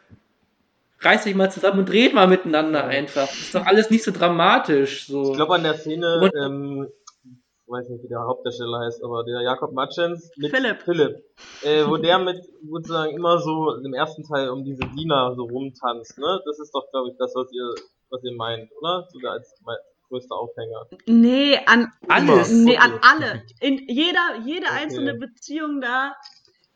[1.01, 3.29] reiß dich mal zusammen und red mal miteinander einfach.
[3.33, 5.07] Ist doch alles nicht so dramatisch.
[5.07, 5.31] So.
[5.31, 6.89] Ich glaube an der Szene, ähm,
[7.25, 10.83] ich weiß nicht, wie der Hauptdarsteller heißt, aber der Jakob Matschens mit Philipp.
[10.83, 11.25] Philipp
[11.61, 16.19] äh, wo der mit sozusagen immer so im ersten Teil um diese Diener so rumtanzt,
[16.19, 16.41] ne?
[16.45, 17.75] Das ist doch, glaube ich, das, was ihr,
[18.11, 19.07] was ihr meint, oder?
[19.11, 19.77] Sogar als mein
[20.09, 20.87] größter Aufhänger.
[21.07, 22.51] Nee, an Alles.
[22.51, 22.79] Nee, Okay.
[22.81, 23.43] an alle.
[23.61, 24.77] In jeder, jede Okay.
[24.83, 26.15] einzelne Beziehung da.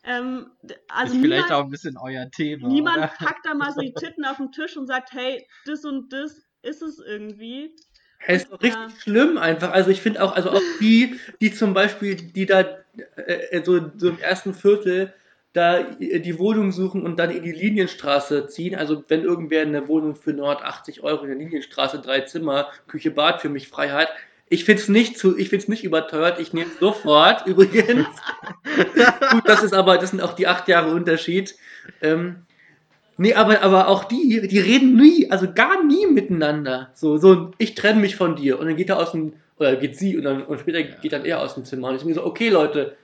[0.05, 0.51] Ähm,
[0.89, 2.69] also ist vielleicht niemand, auch ein bisschen euer Thema.
[2.69, 3.07] niemand oder?
[3.19, 6.43] packt da mal so die Titten auf den Tisch und sagt, hey, das und das
[6.63, 7.75] ist es irgendwie.
[8.19, 8.91] Hey, ist doch richtig Ja.
[8.91, 9.73] schlimm einfach.
[9.73, 12.65] Also ich finde auch, also auch die, die zum Beispiel, die da
[13.17, 15.13] äh, so, so im ersten Viertel
[15.53, 18.75] da äh, die Wohnung suchen und dann in die Linienstraße ziehen.
[18.75, 23.41] Also wenn irgendwer eine Wohnung für 980 Euro in der Linienstraße, drei Zimmer, Küche, Bad
[23.41, 24.09] für mich frei hat.
[24.53, 26.39] Ich finde es nicht zu, ich finde es nicht überteuert.
[26.39, 28.07] Ich nehme sofort übrigens.
[29.31, 31.55] Gut, das ist aber, das sind auch die acht Jahre Unterschied.
[32.01, 32.45] Ähm,
[33.19, 36.91] Nee, aber, aber auch die, die reden nie, also gar nie miteinander.
[36.95, 38.59] So, so, ich trenne mich von dir.
[38.59, 41.25] Und dann geht er aus dem, oder geht sie und dann und später geht dann
[41.25, 41.89] er aus dem Zimmer.
[41.89, 42.97] Und ich bin so, okay, Leute,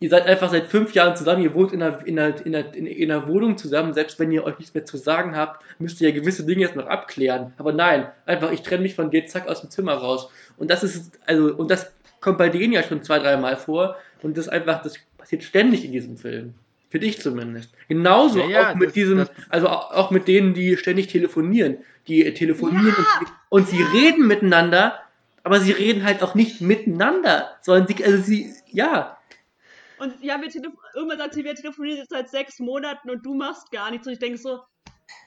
[0.00, 2.74] ihr seid einfach seit fünf Jahren zusammen, ihr wohnt in einer, in einer, in einer,
[2.74, 6.08] in einer Wohnung zusammen, selbst wenn ihr euch nichts mehr zu sagen habt, müsst ihr
[6.08, 7.52] ja gewisse Dinge jetzt noch abklären.
[7.58, 10.30] Aber nein, einfach, ich trenne mich von dir, zack, aus dem Zimmer raus.
[10.56, 13.96] Und das ist, also, und das kommt bei denen ja schon zwei, dreimal vor.
[14.22, 16.54] Und das einfach, das passiert ständig in diesem Film.
[16.90, 17.70] Für dich zumindest.
[17.88, 21.76] Genauso Ja, ja, auch mit das- diesem, das- also auch mit denen, die ständig telefonieren.
[22.08, 24.98] Die äh, telefonieren und, und sie reden miteinander,
[25.44, 29.16] aber sie reden halt auch nicht miteinander, sondern sie, also sie, ja,
[30.00, 30.48] Und ja, wir
[30.94, 34.06] irgendwann sagt sie, wir telefonieren jetzt seit sechs Monaten und du machst gar nichts.
[34.06, 34.60] Und ich denke so,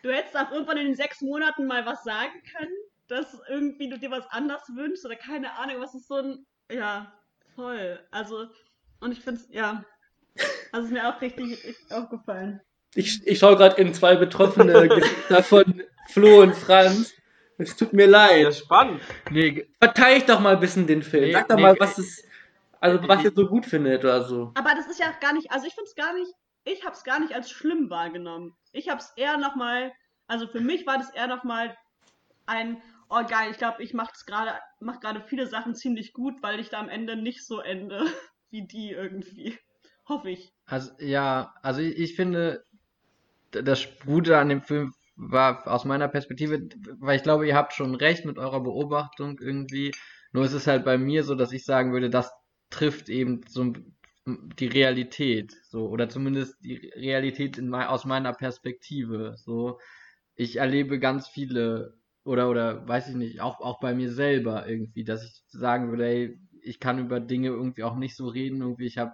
[0.04, 2.72] du hättest auch irgendwann in den sechs Monaten mal was sagen können,
[3.08, 7.14] dass irgendwie du dir was anders wünschst oder keine Ahnung, was ist so ein, ja,
[7.56, 8.00] voll.
[8.12, 8.48] Also,
[9.00, 9.86] und ich finde es, ja,
[10.72, 12.62] also ist mir auch richtig, richtig aufgefallen.
[12.96, 17.14] ich, ich schaue gerade in zwei betroffene Gesichter von Flo und Franz.
[17.58, 18.56] Es tut mir Ja, leid.
[18.56, 19.02] spannend.
[19.30, 21.32] Nee, Verteidigt doch mal ein bisschen den Film.
[21.32, 22.24] Nee, Sag doch nee, mal, was es,
[22.84, 24.52] also was ich- ihr so gut findet oder so.
[24.56, 26.32] Aber das ist ja auch gar nicht, also ich finde es gar nicht,
[26.66, 28.56] ich habe es gar nicht als schlimm wahrgenommen.
[28.72, 29.92] Ich habe es eher nochmal,
[30.28, 31.76] also für mich war das eher nochmal
[32.46, 36.60] ein, oh geil, ich glaube, ich mache gerade, mach gerade viele Sachen ziemlich gut, weil
[36.60, 38.06] ich da am Ende nicht so ende
[38.52, 39.58] wie die irgendwie.
[40.08, 40.54] Hoffe ich.
[40.66, 42.64] Also, ja, also ich, ich finde,
[43.52, 46.60] das Gute an dem Film war aus meiner Perspektive,
[47.00, 49.92] weil ich glaube, ihr habt schon recht mit eurer Beobachtung irgendwie.
[50.32, 52.32] Nur ist es halt bei mir so, dass ich sagen würde, das
[52.74, 53.74] trifft eben so
[54.26, 59.80] die Realität, so, oder zumindest die Realität in aus meiner Perspektive, so.
[60.36, 65.04] Ich erlebe ganz viele, oder, oder, weiß ich nicht, auch, auch bei mir selber irgendwie,
[65.04, 68.86] dass ich sagen würde, ey, ich kann über Dinge irgendwie auch nicht so reden, irgendwie,
[68.88, 69.14] ich habe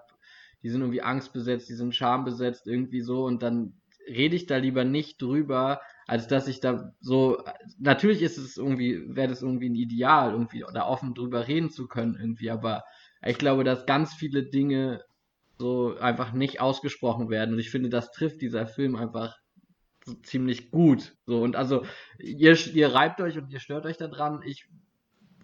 [0.63, 3.73] die sind irgendwie angstbesetzt, die sind schambesetzt, irgendwie so, und dann
[4.07, 7.43] rede ich da lieber nicht drüber, als dass ich da so,
[7.77, 11.87] natürlich ist es irgendwie, wäre das irgendwie ein Ideal, irgendwie da offen drüber reden zu
[11.87, 12.83] können, irgendwie, aber
[13.25, 15.03] ich glaube, dass ganz viele Dinge
[15.57, 19.37] so einfach nicht ausgesprochen werden, und ich finde, das trifft dieser Film einfach
[20.05, 21.85] so ziemlich gut, so, und also,
[22.17, 24.67] ihr, ihr reibt euch und ihr stört euch daran, ich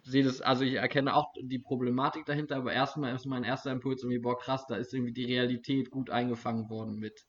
[0.04, 4.04] sehe das, also ich erkenne auch die Problematik dahinter, aber erstmal ist mein erster Impuls
[4.04, 7.26] irgendwie, boah, krass, da ist irgendwie die Realität gut eingefangen worden mit.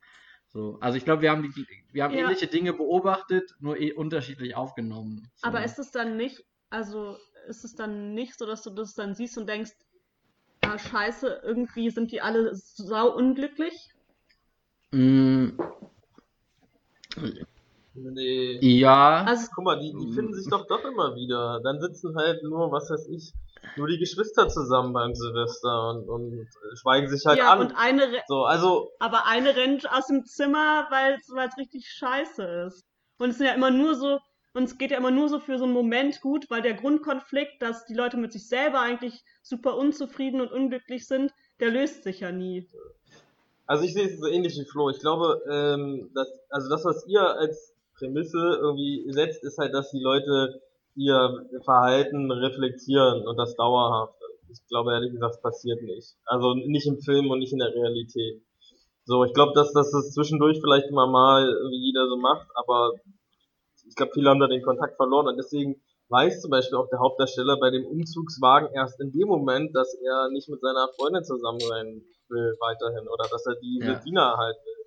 [0.48, 0.78] So.
[0.80, 2.24] Also ich glaube, wir haben die, wir haben Ja.
[2.24, 5.28] ähnliche Dinge beobachtet, nur eh unterschiedlich aufgenommen.
[5.36, 5.48] So.
[5.48, 7.16] Aber ist es dann nicht, also
[7.48, 9.72] ist es dann nicht so, dass du das dann siehst und denkst,
[10.74, 13.90] ah, scheiße, irgendwie sind die alle sau unglücklich?
[14.92, 15.50] Mm,
[17.96, 18.58] Nee.
[18.60, 19.24] ja.
[19.24, 21.60] Also, Guck mal, die, die finden sich doch doch immer wieder.
[21.64, 23.32] Dann sitzen halt nur, was weiß ich,
[23.76, 27.60] nur die Geschwister zusammen beim Silvester und, und schweigen sich halt ja, an.
[27.60, 32.84] und eine, So, also, aber eine rennt aus dem Zimmer, weil es richtig scheiße ist.
[33.18, 34.18] Und es sind ja immer nur so,
[34.56, 37.60] und es geht ja immer nur so für so einen Moment gut, weil der Grundkonflikt,
[37.60, 42.20] dass die Leute mit sich selber eigentlich super unzufrieden und unglücklich sind, der löst sich
[42.20, 42.68] ja nie.
[43.66, 44.88] also ich sehe es so ähnlich wie Flo.
[44.88, 49.90] Ich glaube, ähm, dass, also das, was ihr als Prämisse irgendwie setzt, ist halt, dass
[49.90, 50.62] die Leute
[50.94, 54.14] ihr Verhalten reflektieren und das dauerhaft.
[54.50, 56.16] Ich glaube ehrlich gesagt, das passiert nicht.
[56.24, 58.40] Also nicht im Film und nicht in der Realität.
[59.04, 62.92] So, ich glaube, dass, dass das zwischendurch vielleicht immer mal irgendwie jeder so macht, aber
[63.86, 67.00] ich glaube, viele haben da den Kontakt verloren und deswegen weiß zum Beispiel auch der
[67.00, 71.60] Hauptdarsteller bei dem Umzugswagen erst in dem Moment, dass er nicht mit seiner Freundin zusammen
[71.60, 74.00] sein will weiterhin oder dass er diese Ja.
[74.04, 74.84] Diener halt will.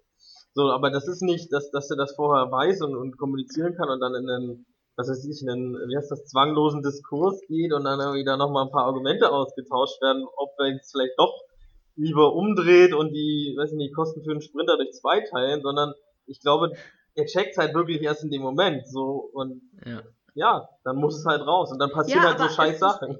[0.53, 3.89] So, aber das ist nicht, dass, dass er das vorher weiß und, und kommunizieren kann
[3.89, 4.65] und dann in den
[4.99, 8.65] was weiß ich, einen, wie heißt das, zwanglosen Diskurs geht und dann irgendwie da nochmal
[8.65, 11.33] ein paar Argumente ausgetauscht werden, ob wir jetzt vielleicht doch
[11.95, 15.93] lieber umdreht und die, weiß ich nicht, Kosten für einen Sprinter durch zwei teilen, sondern
[16.25, 16.73] ich glaube,
[17.15, 20.01] er checkt halt wirklich erst in dem Moment, so, und, Ja.
[20.35, 22.93] ja, dann muss es halt raus und dann passieren Ja, halt so scheiß ist das-
[22.99, 23.17] Sachen.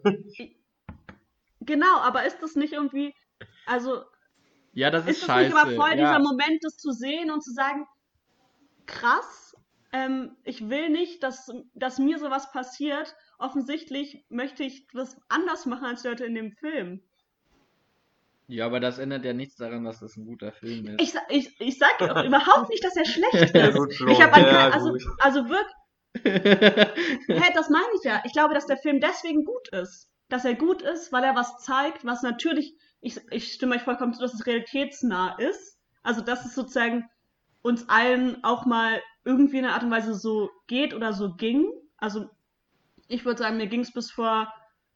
[1.62, 3.14] Genau, aber ist das nicht irgendwie,
[3.66, 4.04] also
[4.74, 5.50] Ja, das ist, ist das scheiße.
[5.54, 5.96] nicht aber voll ja.
[5.96, 7.86] dieser Moment, das zu sehen und zu sagen,
[8.86, 9.56] krass,
[9.92, 13.16] ähm, ich will nicht, dass, dass mir sowas passiert.
[13.40, 17.02] Offensichtlich möchte ich was anders machen als die Leute in dem Film.
[18.50, 21.00] Ja, aber das ändert ja nichts daran, dass das ein guter Film ist.
[21.00, 23.76] Ich, ich, ich sage überhaupt nicht, dass er schlecht ist.
[23.76, 25.04] gut, Ich habe ja, also, gut.
[25.20, 25.76] also wirklich,
[26.24, 28.24] hey, das meine ich ja.
[28.26, 30.10] Ich glaube, dass der Film deswegen gut ist.
[30.30, 34.14] Dass er gut ist, weil er was zeigt, was natürlich, ich, ich stimme euch vollkommen
[34.14, 35.78] zu, dass es realitätsnah ist.
[36.02, 37.08] Also, dass es sozusagen
[37.62, 41.72] uns allen auch mal irgendwie in einer Art und Weise so geht oder so ging.
[41.97, 42.28] Also,
[43.08, 44.52] ich würde sagen, mir ging es bis vor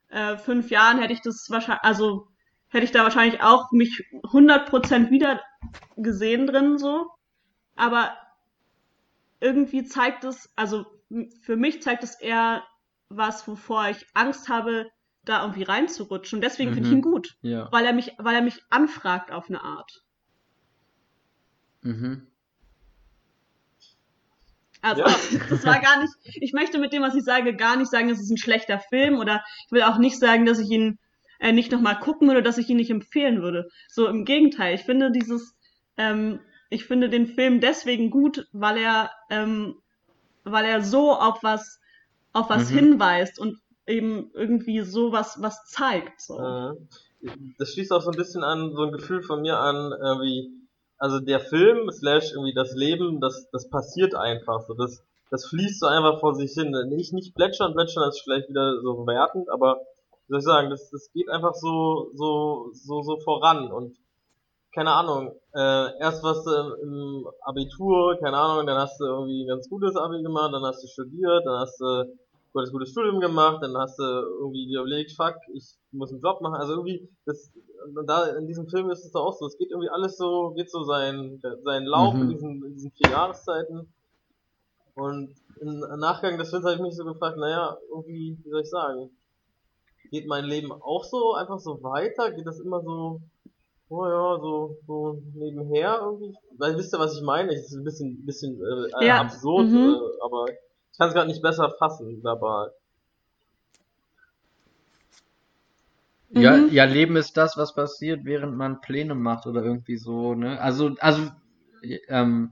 [0.09, 2.27] äh, fünf Jahren, hätte ich das wahrscheinlich, also
[2.73, 5.41] hätte ich da wahrscheinlich auch mich 100% wieder
[5.95, 7.09] gesehen drin, so.
[7.75, 8.15] Aber
[9.39, 10.85] irgendwie zeigt es, also
[11.41, 12.63] für mich zeigt es eher
[13.09, 14.89] was, wovor ich Angst habe,
[15.25, 16.37] da irgendwie reinzurutschen.
[16.37, 16.97] Und deswegen finde ich Mhm.
[16.97, 17.71] ihn gut, ja.
[17.71, 20.03] weil er mich, weil er mich anfragt auf eine Art.
[21.83, 22.27] Mhm.
[24.81, 25.05] Also, Ja.
[25.49, 28.19] das war gar nicht, ich möchte mit dem, was ich sage, gar nicht sagen, es
[28.19, 30.99] ist ein schlechter Film oder ich will auch nicht sagen, dass ich ihn
[31.39, 33.69] äh, nicht nochmal gucken würde, dass ich ihn nicht empfehlen würde.
[33.89, 35.55] So im Gegenteil, ich finde dieses,
[35.97, 39.75] ähm, ich finde den Film deswegen gut, weil er, ähm,
[40.43, 41.79] weil er so auf was,
[42.33, 42.75] auf was Mhm.
[42.75, 46.21] hinweist und eben irgendwie so was, was zeigt.
[46.21, 46.39] So.
[46.39, 46.87] Mhm.
[47.57, 50.49] Das schließt auch so ein bisschen an so ein Gefühl von mir an, irgendwie,
[50.97, 55.79] also der Film slash irgendwie das Leben, das, das passiert einfach so, das, das fließt
[55.79, 56.75] so einfach vor sich hin.
[56.89, 59.81] Nicht, nicht plätschern, plätschern ist vielleicht wieder so wertend, aber
[60.27, 63.97] soll ich sagen, das, das geht einfach so, so, so, so voran und
[64.73, 66.51] keine Ahnung, äh, erst was du
[66.81, 70.83] im Abitur, keine Ahnung, dann hast du irgendwie ein ganz gutes Abi gemacht, dann hast
[70.83, 72.05] du studiert, dann hast du
[72.53, 76.41] gutes, gutes Studium gemacht, dann hast du irgendwie dir überlegt, fuck, ich muss einen Job
[76.41, 77.51] machen, also irgendwie, das,
[78.07, 80.71] da, in diesem Film ist es doch auch so, es geht irgendwie alles so, geht
[80.71, 82.21] so seinen, seinen Lauf Mhm.
[82.23, 83.93] in diesen, in diesen vier Jahreszeiten.
[84.95, 88.69] Und im Nachgang des Films habe ich mich so gefragt, naja, irgendwie, wie soll ich
[88.69, 89.09] sagen,
[90.13, 92.31] geht mein Leben auch so, einfach so weiter?
[92.31, 93.19] Geht das immer so,
[93.89, 96.35] oh ja, so, so nebenher irgendwie?
[96.59, 97.51] Weil wisst ihr, was ich meine?
[97.51, 99.75] Es ist ein bisschen, bisschen äh, Ja, absurd, mhm.
[99.79, 102.67] äh, aber ich kann es gerade nicht besser fassen dabei.
[106.29, 106.69] Ja, Mhm.
[106.71, 110.59] ja, Leben ist das, was passiert, während man Pläne macht oder irgendwie so, ne?
[110.59, 111.31] Also, also,
[112.07, 112.51] ähm,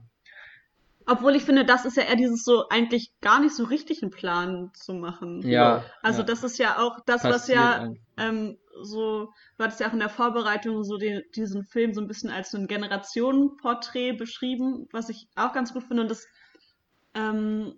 [1.06, 4.10] Obwohl ich finde, das ist ja eher dieses so eigentlich gar nicht so richtig einen
[4.12, 5.42] Plan zu machen.
[5.42, 9.26] ja, Also ja, das ist ja auch das, was passiert ja ein- ähm, so,
[9.58, 12.50] du hattest ja auch in der Vorbereitung so den, diesen Film so ein bisschen als
[12.50, 16.02] so ein Generationenporträt beschrieben, was ich auch ganz gut finde.
[16.02, 16.26] Und das,
[17.14, 17.74] ähm,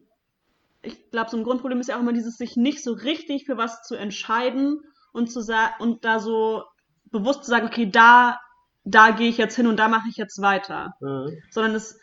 [0.83, 3.57] ich glaube, so ein Grundproblem ist ja auch immer dieses, sich nicht so richtig für
[3.57, 4.81] was zu entscheiden
[5.12, 6.64] und zu sagen und da so
[7.11, 8.39] bewusst zu sagen, okay, da,
[8.85, 11.39] da gehe ich jetzt hin und da mache ich jetzt weiter Mhm.
[11.51, 11.99] sondern es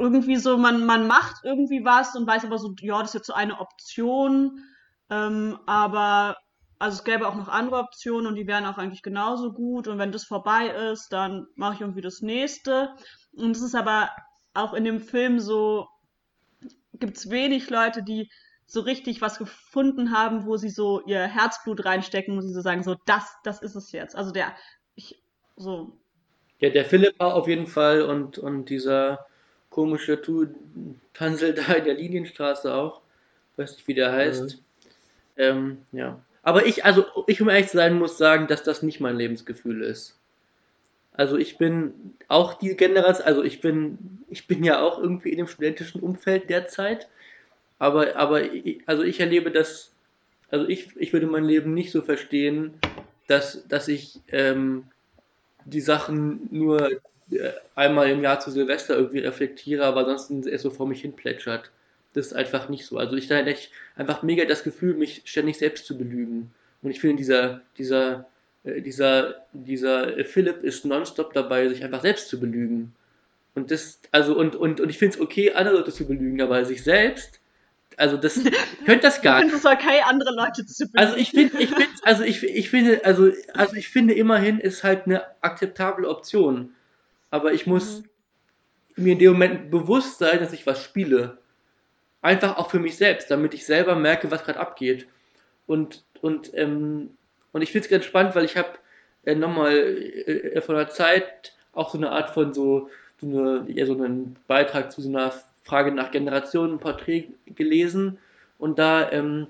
[0.00, 3.26] irgendwie so, man, man macht irgendwie was und weiß aber so, ja, das ist jetzt
[3.26, 4.64] so eine Option,
[5.10, 6.38] ähm, aber
[6.78, 9.98] also es gäbe auch noch andere Optionen und die wären auch eigentlich genauso gut und
[9.98, 12.94] wenn das vorbei ist, dann mache ich irgendwie das nächste
[13.32, 14.10] und es ist aber
[14.54, 15.88] auch in dem Film so,
[16.94, 18.30] gibt es wenig Leute, die
[18.66, 22.82] so richtig was gefunden haben, wo sie so ihr Herzblut reinstecken und sie so sagen,
[22.82, 24.16] so, das, das ist es jetzt.
[24.16, 24.54] Also der,
[24.94, 25.22] ich,
[25.56, 26.00] so,
[26.58, 29.26] Ja, der Philipp war auf jeden Fall und, und dieser
[29.70, 30.48] komische Tu-
[31.14, 33.00] Tansel da in der Linienstraße auch.
[33.56, 34.58] Weiß nicht, wie der heißt.
[35.36, 36.20] Ähm, ja.
[36.42, 39.82] Aber ich, also ich, um ehrlich zu sein, muss sagen, dass das nicht mein Lebensgefühl
[39.82, 40.18] ist.
[41.12, 43.98] Also ich bin auch die Generation, also ich bin,
[44.28, 47.08] ich bin ja auch irgendwie in dem studentischen Umfeld derzeit.
[47.78, 49.92] Aber, aber ich, also ich erlebe das,
[50.50, 52.74] also ich, ich würde mein Leben nicht so verstehen,
[53.28, 54.84] dass, dass ich ähm,
[55.64, 56.90] die Sachen nur
[57.74, 61.70] einmal im Jahr zu Silvester irgendwie reflektiere, aber ansonsten es so vor mich hin plätschert.
[62.12, 62.98] Das ist einfach nicht so.
[62.98, 66.50] Also ich da hätte ich einfach mega das Gefühl, mich ständig selbst zu belügen.
[66.82, 68.26] Und ich finde, dieser, dieser,
[68.64, 72.94] äh, dieser, dieser äh, Philipp ist nonstop dabei, sich einfach selbst zu belügen.
[73.54, 76.64] Und das, also, und, und, und ich finde es okay, andere Leute zu belügen, aber
[76.64, 77.40] sich selbst,
[77.96, 78.44] also das, ich
[78.86, 81.88] könnte das ich gar finde es okay, andere Leute zu also ich finde, ich finde,
[82.02, 86.74] also ich, ich finde, also, also ich finde immerhin ist halt eine akzeptable Option.
[87.30, 88.10] Aber ich muss Mhm.
[88.96, 91.38] mir in dem Moment bewusst sein, dass ich was spiele.
[92.22, 95.08] einfach auch für mich selbst, damit ich selber merke, was gerade abgeht.
[95.66, 97.16] Und, und, ähm,
[97.52, 98.70] und ich finde es ganz spannend, weil ich habe
[99.24, 103.66] äh, nochmal äh, äh, von der Zeit auch so eine Art von so, so, eine,
[103.70, 108.18] ja, so einen Beitrag zu so einer Frage nach Generationen, ein Porträt gelesen
[108.58, 109.46] und da ähm,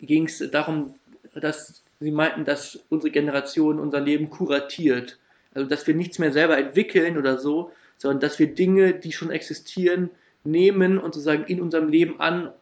[0.00, 0.94] ging es darum,
[1.34, 5.18] dass sie meinten, dass unsere Generation unser Leben kuratiert.
[5.54, 9.30] Also dass wir nichts mehr selber entwickeln oder so, sondern dass wir Dinge, die schon
[9.30, 10.10] existieren,
[10.44, 12.52] nehmen und sozusagen in unserem Leben an,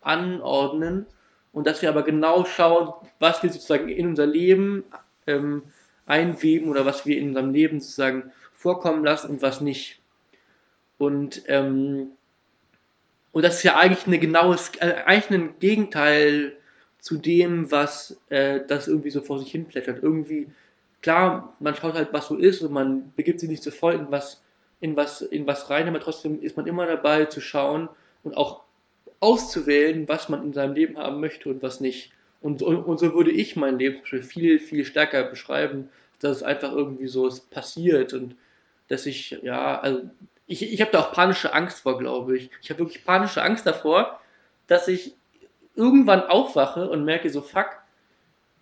[0.00, 1.06] anordnen
[1.52, 4.84] und dass wir aber genau schauen, was wir sozusagen in unser Leben
[5.26, 5.62] ähm,
[6.06, 10.00] einweben oder was wir in unserem Leben sozusagen vorkommen lassen und was nicht.
[10.98, 12.08] Und, ähm,
[13.32, 16.56] und das ist ja eigentlich eine genaues, äh, eigentlich ein Gegenteil
[16.98, 20.02] zu dem, was äh, das irgendwie so vor sich hin plättert.
[20.02, 20.48] Irgendwie,
[21.02, 24.42] klar, man schaut halt, was so ist und man begibt sich nicht sofort in was,
[24.80, 27.88] in was, in was rein, aber trotzdem ist man immer dabei zu schauen
[28.22, 28.62] und auch
[29.20, 32.12] auszuwählen, was man in seinem Leben haben möchte und was nicht.
[32.40, 35.90] Und, und, und so würde ich mein Leben viel, viel stärker beschreiben,
[36.20, 38.36] dass es einfach irgendwie so passiert und
[38.88, 40.02] dass ich, ja, also
[40.46, 42.50] ich, ich habe da auch panische Angst vor, glaube ich.
[42.62, 44.20] Ich habe wirklich panische Angst davor,
[44.66, 45.14] dass ich
[45.76, 47.79] irgendwann aufwache und merke so, fuck,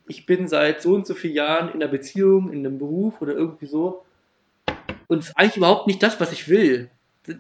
[0.09, 3.35] ich bin seit so und so vielen Jahren in einer Beziehung, in einem Beruf oder
[3.35, 4.05] irgendwie so
[5.09, 6.91] und es ist eigentlich überhaupt nicht das, was ich will.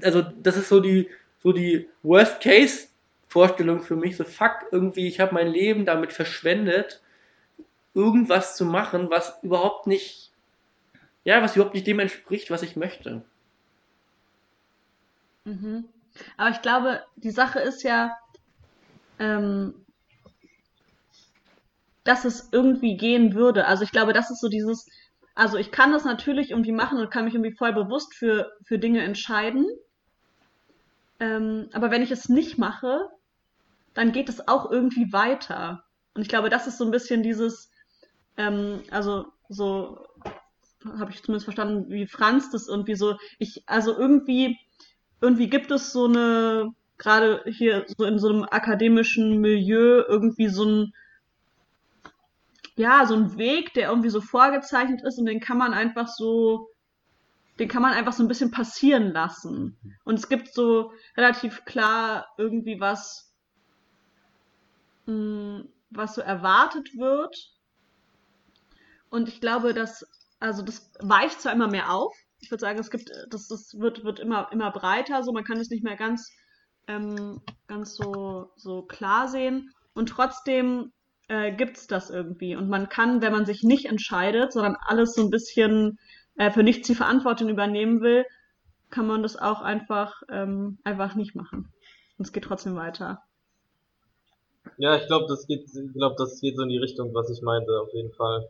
[0.02, 1.08] Also das ist so die,
[1.42, 7.00] so die Worst-Case-Vorstellung für mich, so fuck, irgendwie, ich habe mein Leben damit verschwendet,
[7.94, 10.30] irgendwas zu machen, was überhaupt nicht,
[11.24, 13.22] ja, was überhaupt nicht dem entspricht, was ich möchte.
[15.44, 15.84] Mhm.
[16.36, 18.16] Aber ich glaube, die Sache ist ja,
[19.18, 19.74] ähm,
[22.08, 23.66] dass es irgendwie gehen würde.
[23.66, 24.86] Also ich glaube, das ist so dieses,
[25.34, 28.78] also ich kann das natürlich irgendwie machen und kann mich irgendwie voll bewusst für, für
[28.78, 29.66] Dinge entscheiden.
[31.20, 33.10] Ähm, aber wenn ich es nicht mache,
[33.92, 35.84] dann geht es auch irgendwie weiter.
[36.14, 37.70] Und ich glaube, das ist so ein bisschen dieses,
[38.38, 40.06] ähm, also so
[40.98, 44.58] habe ich zumindest verstanden, wie Franz das irgendwie so, ich, also irgendwie,
[45.20, 50.64] irgendwie gibt es so eine, gerade hier so in so einem akademischen Milieu irgendwie so
[50.64, 50.94] ein,
[52.78, 56.68] ja, so ein Weg, der irgendwie so vorgezeichnet ist und den kann man einfach so,
[57.58, 59.76] den kann man einfach so ein bisschen passieren lassen.
[60.04, 63.34] Und es gibt so relativ klar irgendwie was,
[65.06, 67.36] mh, hm, was so erwartet wird.
[69.10, 70.06] Und ich glaube, dass,
[70.38, 72.14] also das weicht zwar immer mehr auf.
[72.38, 75.58] Ich würde sagen, es gibt, das, das wird, wird immer, immer breiter, so man kann
[75.58, 76.30] es nicht mehr ganz,
[76.86, 79.72] ähm, ganz so, so klar sehen.
[79.94, 80.92] Und trotzdem
[81.28, 82.56] äh, es das irgendwie.
[82.56, 85.98] Und man kann, wenn man sich nicht entscheidet, sondern alles so ein bisschen
[86.36, 88.24] äh, für nichts die Verantwortung übernehmen will,
[88.90, 91.72] kann man das auch einfach, ähm, einfach nicht machen.
[92.16, 93.22] Und es geht trotzdem weiter.
[94.76, 97.42] Ja, ich glaube, das geht, ich glaube, das geht so in die Richtung, was ich
[97.42, 98.48] meinte, auf jeden Fall.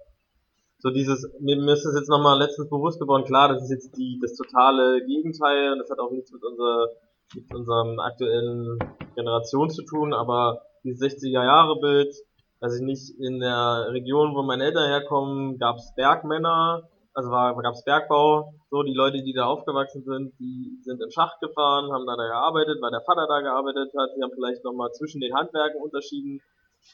[0.79, 3.97] So dieses, mir, mir ist das jetzt nochmal letztens bewusst geworden, klar, das ist jetzt
[3.97, 6.89] die, das totale Gegenteil und das hat auch nichts mit unserer,
[7.35, 8.79] mit unserem aktuellen
[9.17, 12.15] Generation zu tun, aber dieses 60er Jahre Bild,
[12.61, 17.55] weiß ich nicht, in der Region, wo meine Eltern herkommen, gab es Bergmänner, also war,
[17.63, 21.93] gab es Bergbau, so die Leute, die da aufgewachsen sind, die sind im Schacht gefahren,
[21.93, 25.21] haben da, da gearbeitet, weil der Vater da gearbeitet hat, die haben vielleicht nochmal zwischen
[25.21, 26.41] den Handwerken unterschieden,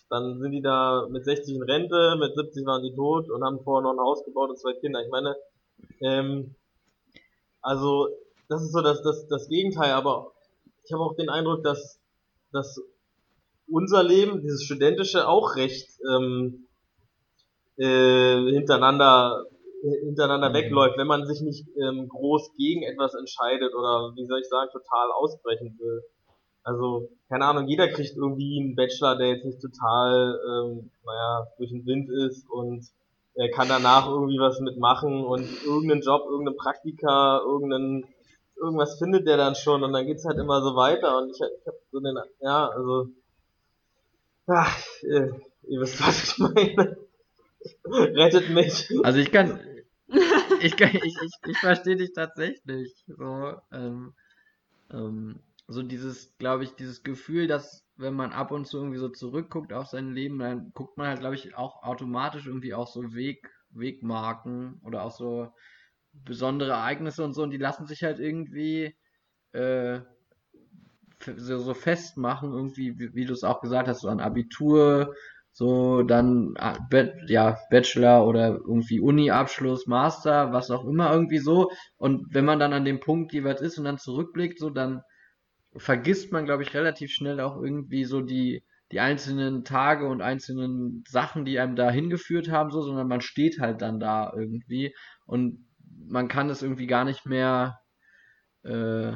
[0.08, 3.60] dann sind die da mit 60 in Rente, mit 70 waren die tot und haben
[3.62, 5.02] vorher noch ein Haus gebaut und zwei Kinder.
[5.02, 5.36] Ich meine,
[6.00, 6.54] ähm,
[7.60, 8.08] also
[8.48, 10.32] das ist so das, das, das Gegenteil, aber
[10.84, 12.00] ich habe auch den Eindruck, dass,
[12.52, 12.80] dass
[13.68, 16.66] unser Leben, dieses studentische, auch recht ähm,
[17.76, 19.46] äh, hintereinander
[19.84, 20.54] hintereinander mhm.
[20.54, 24.70] wegläuft, wenn man sich nicht ähm, groß gegen etwas entscheidet oder wie soll ich sagen,
[24.72, 26.02] total ausbrechen will.
[26.62, 31.70] Also, keine Ahnung, jeder kriegt irgendwie einen Bachelor, der jetzt nicht total, ähm, naja, durch
[31.70, 32.86] den Wind ist und
[33.34, 38.06] er kann danach irgendwie was mitmachen und irgendeinen Job, irgendeinen Praktika, irgendeinen,
[38.56, 41.66] irgendwas findet der dann schon und dann geht's halt immer so weiter und ich, ich
[41.66, 43.08] hab so den, ja, also
[44.46, 46.96] Ach, ihr, ihr wisst, was ich meine.
[47.84, 48.90] Rettet mich.
[49.02, 49.60] Also ich kann.
[50.60, 52.94] Ich, kann, ich, ich, ich verstehe dich tatsächlich.
[53.06, 54.14] So, ähm,
[54.90, 59.08] ähm, so dieses, glaube ich, dieses Gefühl, dass wenn man ab und zu irgendwie so
[59.08, 63.14] zurückguckt auf sein Leben, dann guckt man halt, glaube ich, auch automatisch irgendwie auch so
[63.14, 65.52] Weg, Wegmarken oder auch so
[66.12, 68.96] besondere Ereignisse und so und die lassen sich halt irgendwie
[69.52, 70.00] äh,
[71.36, 75.14] so, so festmachen, irgendwie, wie, wie du es auch gesagt hast, so an Abitur,
[75.52, 76.76] so dann ah,
[77.28, 81.70] ja Bachelor oder irgendwie Uni-Abschluss, Master, was auch immer irgendwie so.
[81.96, 85.02] Und wenn man dann an dem Punkt jeweils ist und dann zurückblickt, so dann
[85.76, 91.04] vergisst man, glaube ich, relativ schnell auch irgendwie so die, die einzelnen Tage und einzelnen
[91.08, 94.94] Sachen, die einem da hingeführt haben, so, sondern man steht halt dann da irgendwie
[95.26, 95.66] und
[96.06, 97.78] man kann es irgendwie gar nicht mehr
[98.64, 99.12] äh,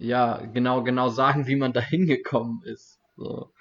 [0.00, 3.00] ja genau genau sagen, wie man da hingekommen ist.
[3.16, 3.52] So.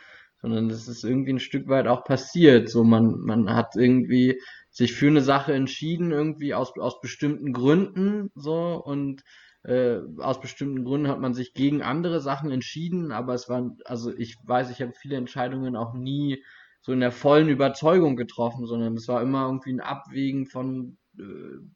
[0.41, 2.69] Sondern das ist irgendwie ein Stück weit auch passiert.
[2.69, 8.31] So, man, man hat irgendwie sich für eine Sache entschieden, irgendwie aus, aus bestimmten Gründen,
[8.35, 9.23] so, und
[9.63, 14.15] äh, aus bestimmten Gründen hat man sich gegen andere Sachen entschieden, aber es waren, also
[14.15, 16.43] ich weiß, ich habe viele Entscheidungen auch nie
[16.81, 21.23] so in der vollen Überzeugung getroffen, sondern es war immer irgendwie ein Abwägen von äh,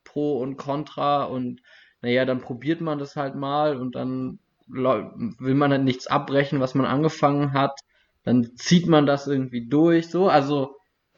[0.05, 1.61] Pro und Contra und
[2.01, 6.75] naja, dann probiert man das halt mal und dann will man halt nichts abbrechen, was
[6.75, 7.79] man angefangen hat,
[8.23, 10.75] dann zieht man das irgendwie durch, so, also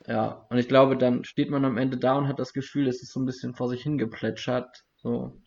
[0.08, 3.02] ja, und ich glaube, dann steht man am Ende da und hat das Gefühl, es
[3.02, 5.40] ist so ein bisschen vor sich hingeplätschert, so.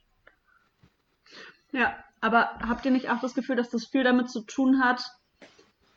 [1.73, 5.03] Ja, aber habt ihr nicht auch das Gefühl, dass das viel damit zu tun hat,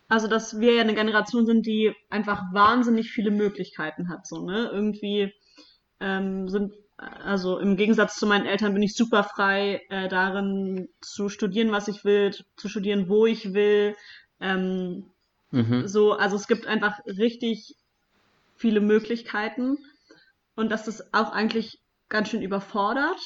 [0.09, 4.69] also dass wir ja eine Generation sind, die einfach wahnsinnig viele Möglichkeiten hat, so, ne?
[4.71, 5.33] Irgendwie
[5.99, 11.29] ähm, sind, also im Gegensatz zu meinen Eltern bin ich super frei äh, darin zu
[11.29, 13.95] studieren, was ich will, zu studieren, wo ich will.
[14.39, 15.05] Ähm,
[15.49, 15.87] mhm.
[15.87, 17.75] So, also es gibt einfach richtig
[18.55, 19.79] viele Möglichkeiten
[20.55, 23.19] und dass das auch eigentlich ganz schön überfordert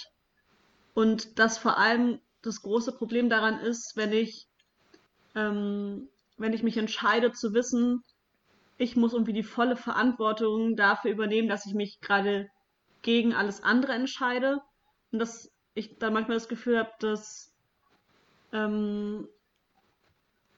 [0.93, 4.47] und dass vor allem das große Problem daran ist, wenn ich,
[5.35, 6.07] ähm,
[6.37, 8.03] wenn ich mich entscheide zu wissen,
[8.77, 12.49] ich muss irgendwie die volle Verantwortung dafür übernehmen, dass ich mich gerade
[13.05, 14.61] gegen alles andere entscheide.
[15.11, 17.53] Und dass ich dann manchmal das Gefühl habe, dass
[18.51, 19.27] ähm,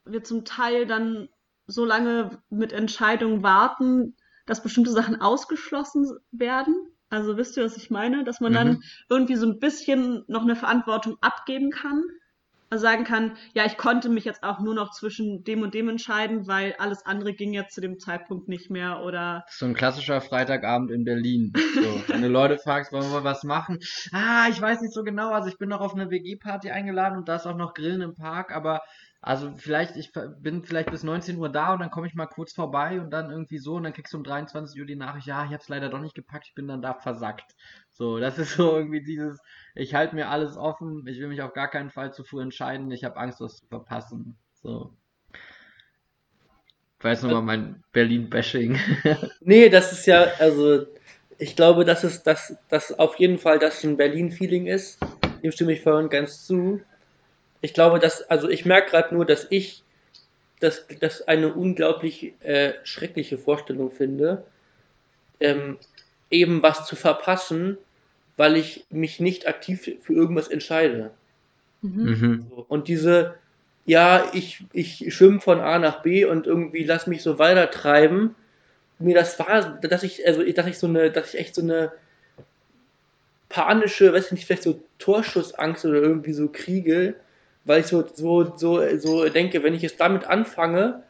[0.04, 1.28] wir zum Teil dann
[1.66, 6.74] so lange mit Entscheidungen warten, dass bestimmte Sachen ausgeschlossen werden,
[7.10, 8.24] also wisst ihr, was ich meine?
[8.24, 8.56] Dass man mhm.
[8.56, 12.02] dann irgendwie so ein bisschen noch eine Verantwortung abgeben kann.
[12.70, 16.46] Sagen kann, ja, ich konnte mich jetzt auch nur noch zwischen dem und dem entscheiden,
[16.46, 19.44] weil alles andere ging jetzt zu dem Zeitpunkt nicht mehr oder.
[19.48, 21.52] So ein klassischer Freitagabend in Berlin.
[21.74, 23.78] So, wenn du Leute fragst, wollen wir was machen?
[24.12, 25.32] Ah, ich weiß nicht so genau.
[25.32, 28.14] Also ich bin noch auf eine WG-Party eingeladen und da ist auch noch Grillen im
[28.14, 28.82] Park, aber
[29.20, 32.52] also vielleicht, ich bin vielleicht bis 19 Uhr da und dann komme ich mal kurz
[32.52, 35.44] vorbei und dann irgendwie so und dann kriegst du um 23 Uhr die Nachricht, ja,
[35.44, 37.56] ich habe es leider doch nicht gepackt, ich bin dann da versackt.
[37.90, 39.40] So, das ist so irgendwie dieses,
[39.74, 42.90] ich halte mir alles offen, ich will mich auf gar keinen Fall zu früh entscheiden,
[42.92, 44.36] ich habe Angst, was zu verpassen.
[44.62, 44.94] So.
[46.98, 48.78] Ich weiß nochmal mein Berlin-Bashing.
[49.40, 50.86] nee, das ist ja, also
[51.38, 54.98] ich glaube, dass es dass, dass auf jeden Fall das ein Berlin-Feeling ist.
[55.42, 56.80] Dem stimme ich und ganz zu
[57.60, 59.82] ich glaube, dass, also ich merke gerade nur, dass ich
[60.60, 64.44] das, das eine unglaublich äh, schreckliche Vorstellung finde,
[65.40, 65.78] ähm,
[66.30, 67.78] eben was zu verpassen,
[68.36, 71.10] weil ich mich nicht aktiv für irgendwas entscheide.
[71.82, 72.02] Mhm.
[72.02, 72.46] mhm.
[72.68, 73.34] Und diese,
[73.86, 78.34] ja, ich, ich schwimme von A nach B und irgendwie lass mich so weiter treiben,
[78.98, 81.92] mir das war, dass ich, also dass ich so eine, dass ich echt so eine
[83.48, 87.14] panische, weiß ich nicht, vielleicht so Torschussangst oder irgendwie so kriege,
[87.68, 91.02] weil ich so, so, so, so denke, wenn ich jetzt damit anfange,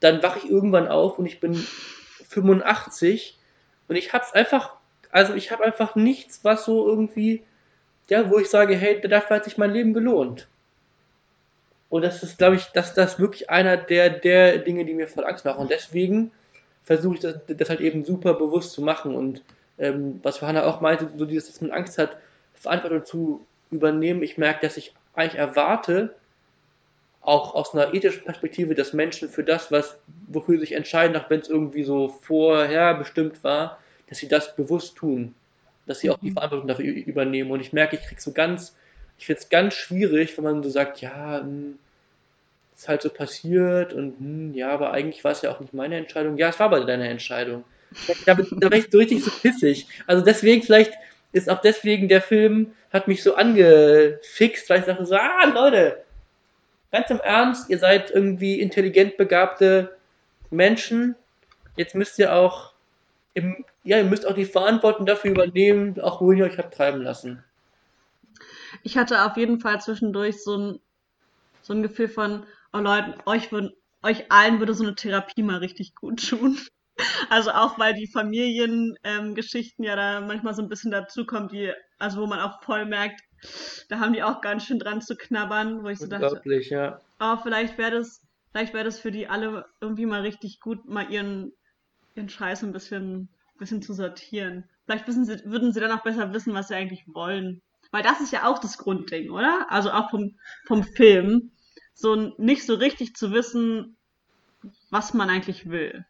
[0.00, 3.38] dann wache ich irgendwann auf und ich bin 85
[3.86, 4.74] und ich habe es einfach,
[5.12, 7.44] also ich habe einfach nichts, was so irgendwie,
[8.08, 10.48] ja, wo ich sage, hey, dafür hat sich mein Leben gelohnt.
[11.88, 15.24] Und das ist, glaube ich, dass das wirklich einer der, der Dinge, die mir voll
[15.24, 15.60] Angst machen.
[15.60, 16.32] Und deswegen
[16.82, 19.14] versuche ich das, das halt eben super bewusst zu machen.
[19.14, 19.42] Und
[19.78, 22.16] ähm, was Johanna auch meinte, so dieses, dass man Angst hat,
[22.54, 24.22] Verantwortung zu übernehmen.
[24.22, 26.14] Ich merke, dass ich eigentlich erwarte,
[27.20, 29.98] auch aus einer ethischen Perspektive, dass Menschen für das, was,
[30.28, 34.56] wofür sie sich entscheiden, auch wenn es irgendwie so vorher bestimmt war, dass sie das
[34.56, 35.34] bewusst tun.
[35.86, 36.34] Dass sie auch die mhm.
[36.34, 37.50] Verantwortung dafür übernehmen.
[37.50, 38.76] Und ich merke, ich kriege so ganz,
[39.18, 41.78] ich finde es ganz schwierig, wenn man so sagt, ja, hm,
[42.76, 45.96] ist halt so passiert und hm, ja, aber eigentlich war es ja auch nicht meine
[45.96, 46.38] Entscheidung.
[46.38, 47.64] Ja, es war aber deine Entscheidung.
[48.24, 49.86] Da, da, da war ich so richtig so pissig.
[50.06, 50.92] Also deswegen vielleicht
[51.32, 56.02] ist auch deswegen der Film hat mich so angefixt, weil ich dachte so, ah, Leute,
[56.90, 59.96] ganz im Ernst, ihr seid irgendwie intelligent begabte
[60.50, 61.14] Menschen.
[61.76, 62.72] Jetzt müsst ihr auch,
[63.34, 67.02] im, ja, ihr müsst auch die Verantwortung dafür übernehmen, auch wohin ihr euch habt treiben
[67.02, 67.44] lassen.
[68.82, 70.80] Ich hatte auf jeden Fall zwischendurch so ein,
[71.62, 73.72] so ein Gefühl von, oh Leute, euch, würden,
[74.02, 76.58] euch allen würde so eine Therapie mal richtig gut tun.
[77.28, 82.20] Also auch weil die Familiengeschichten ähm, ja da manchmal so ein bisschen dazukommen, die, also
[82.20, 83.20] wo man auch voll merkt,
[83.88, 87.00] da haben die auch ganz schön dran zu knabbern, wo ich so dachte, ja.
[87.20, 88.20] oh, vielleicht wäre das,
[88.52, 91.52] vielleicht wäre das für die alle irgendwie mal richtig gut, mal ihren,
[92.14, 93.28] ihren Scheiß ein bisschen,
[93.58, 94.68] bisschen zu sortieren.
[94.84, 97.62] Vielleicht wissen sie, würden sie dann auch besser wissen, was sie eigentlich wollen.
[97.92, 99.66] Weil das ist ja auch das Grundding, oder?
[99.68, 100.36] Also auch vom,
[100.66, 101.52] vom Film
[101.94, 103.96] so nicht so richtig zu wissen,
[104.90, 106.04] was man eigentlich will.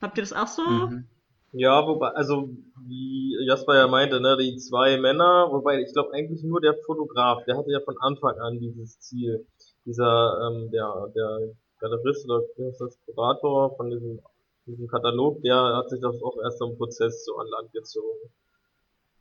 [0.00, 0.62] Habt ihr das auch so?
[0.62, 1.06] Mhm.
[1.52, 2.50] Ja, wobei, also
[2.86, 7.44] wie Jasper ja meinte, ne, die zwei Männer, wobei ich glaube eigentlich nur der Fotograf,
[7.44, 9.46] der hatte ja von Anfang an dieses Ziel.
[9.86, 12.42] Dieser, ähm, der, der Galerist oder
[12.78, 14.20] das, Kurator von diesem,
[14.66, 18.30] diesem Katalog, der hat sich das auch erst im Prozess so an Land gezogen.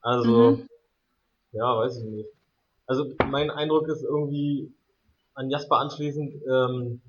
[0.02, 0.70] Also, Mhm.
[1.52, 2.30] ja, weiß ich nicht.
[2.88, 4.74] Also mein Eindruck ist irgendwie
[5.36, 7.02] an Jasper anschließend, ähm,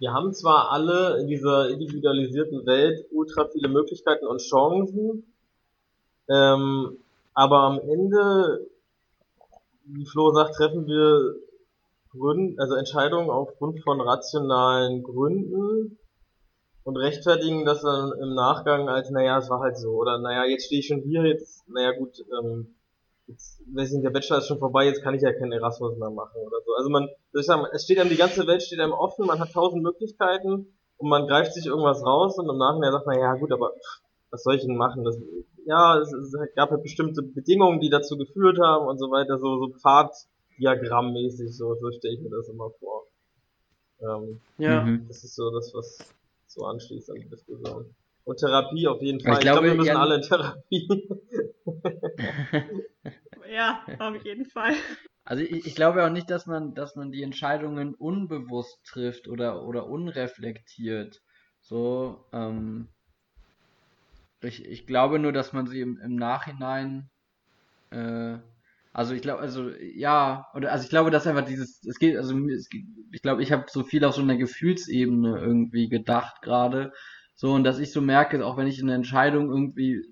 [0.00, 5.32] wir haben zwar alle in dieser individualisierten Welt ultra viele Möglichkeiten und Chancen,
[6.26, 6.96] ähm,
[7.34, 8.66] aber am Ende,
[9.84, 11.36] wie Flo sagt, treffen wir
[12.12, 15.98] Gründen, also Entscheidungen aufgrund von rationalen Gründen
[16.82, 20.64] und rechtfertigen das dann im Nachgang als, naja, es war halt so, oder naja, jetzt
[20.64, 22.74] stehe ich schon hier, jetzt, naja gut, ähm,
[23.30, 26.10] jetzt, weiß nicht, der Bachelor ist schon vorbei, jetzt kann ich ja keinen Erasmus mehr
[26.10, 26.74] machen oder so.
[26.76, 29.38] Also man, soll ich sagen, es steht einem, die ganze Welt steht einem offen, man
[29.38, 30.66] hat tausend Möglichkeiten
[30.96, 34.02] und man greift sich irgendwas raus und im Nachhinein sagt man, ja gut, aber pff,
[34.30, 35.04] was soll ich denn machen?
[35.04, 35.18] Das,
[35.66, 39.58] ja, es, es gab halt bestimmte Bedingungen, die dazu geführt haben und so weiter, so,
[39.58, 43.06] so Pfaddiagrammmäßig, so, so stelle ich mir das immer vor.
[44.00, 44.86] Ähm, Ja.
[45.08, 45.98] Das ist so das, was
[46.46, 47.94] so anschließt an die Diskussion.
[48.24, 49.34] Und Therapie auf jeden Ich Fall.
[49.34, 50.88] Ich, glaube, glaube, wir müssen Jan- alle in Therapie.
[53.52, 54.74] Ja, auf jeden Fall.
[55.24, 59.62] Also ich, ich glaube auch nicht, dass man, dass man die Entscheidungen unbewusst trifft oder,
[59.64, 61.22] oder unreflektiert.
[61.62, 62.88] So, ähm,
[64.42, 67.10] ich, ich glaube nur, dass man sie im, im Nachhinein,
[67.90, 68.38] äh,
[68.92, 72.36] also ich glaube, also ja, oder also ich glaube, dass einfach dieses, es geht, also
[72.48, 76.92] es geht, ich glaube, ich habe so viel auf so einer Gefühlsebene irgendwie gedacht gerade,
[77.40, 80.04] so und dass ich so merke, auch wenn ich eine Entscheidung irgendwie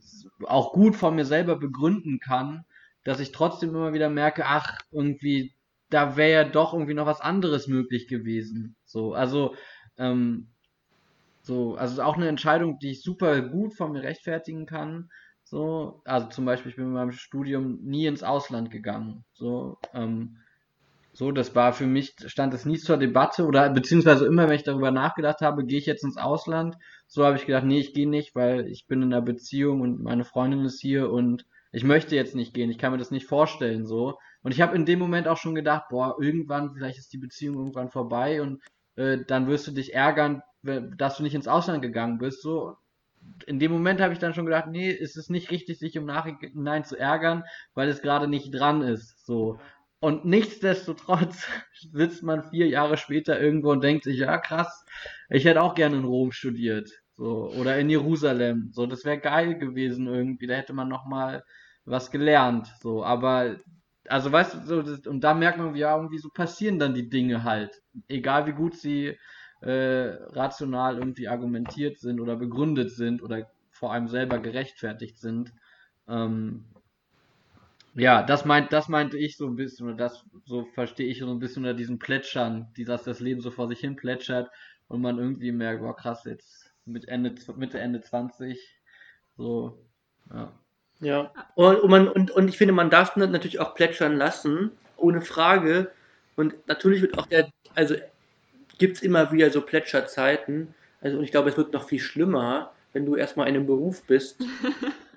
[0.47, 2.65] auch gut von mir selber begründen kann,
[3.05, 5.53] dass ich trotzdem immer wieder merke, ach, irgendwie,
[5.91, 8.77] da wäre ja doch irgendwie noch was anderes möglich gewesen.
[8.87, 9.55] So, also,
[9.99, 10.49] ähm,
[11.43, 15.11] so, also auch eine Entscheidung, die ich super gut von mir rechtfertigen kann.
[15.45, 19.27] So, also zum Beispiel, ich bin mit meinem Studium nie ins Ausland gegangen.
[19.35, 20.39] So, ähm,
[21.13, 24.63] so, das war für mich, stand es nie zur Debatte oder beziehungsweise immer, wenn ich
[24.63, 26.77] darüber nachgedacht habe, gehe ich jetzt ins Ausland,
[27.09, 30.03] so habe ich gedacht, nee, ich gehe nicht, weil ich bin in einer Beziehung und
[30.03, 33.27] meine Freundin ist hier und ich möchte jetzt nicht gehen, ich kann mir das nicht
[33.27, 34.19] vorstellen, so.
[34.43, 37.57] Und ich habe in dem Moment auch schon gedacht, boah, irgendwann, vielleicht ist die Beziehung
[37.57, 38.63] irgendwann vorbei und
[38.97, 42.77] äh, dann wirst du dich ärgern, dass du nicht ins Ausland gegangen bist, so.
[43.47, 46.07] In dem Moment habe ich dann schon gedacht, nee, es ist nicht richtig, sich im
[46.07, 47.45] Nachhinein zu ärgern,
[47.75, 49.59] weil es gerade nicht dran ist, so.
[50.01, 51.47] Und nichtsdestotrotz
[51.93, 54.85] sitzt man vier Jahre später irgendwo und denkt sich, ja krass,
[55.29, 59.59] ich hätte auch gerne in Rom studiert, so oder in Jerusalem, so das wäre geil
[59.59, 61.45] gewesen irgendwie, da hätte man noch mal
[61.85, 63.05] was gelernt, so.
[63.05, 63.57] Aber
[64.09, 67.09] also weißt du, so das, und da merkt man, ja irgendwie so passieren dann die
[67.09, 69.19] Dinge halt, egal wie gut sie
[69.61, 75.53] äh, rational irgendwie argumentiert sind oder begründet sind oder vor allem selber gerechtfertigt sind.
[76.09, 76.65] Ähm,
[77.99, 81.31] ja, das meint, das meinte ich so ein bisschen, oder das, so verstehe ich so
[81.31, 84.51] ein bisschen unter diesem Plätschern, die, dass das Leben so vor sich hin plätschert
[84.87, 88.81] und man irgendwie merkt, boah krass, jetzt mit Ende, Mitte, Ende 20,
[89.37, 89.79] so,
[90.33, 90.53] ja.
[91.01, 91.33] Ja.
[91.55, 95.21] Und, und, man, und, und ich finde, man darf das natürlich auch plätschern lassen, ohne
[95.21, 95.93] Frage.
[96.37, 97.95] Und natürlich wird auch der, also
[98.79, 100.75] gibt es immer wieder so Plätscherzeiten.
[101.01, 104.03] Also und ich glaube, es wird noch viel schlimmer, wenn du erstmal in einem Beruf
[104.05, 104.41] bist.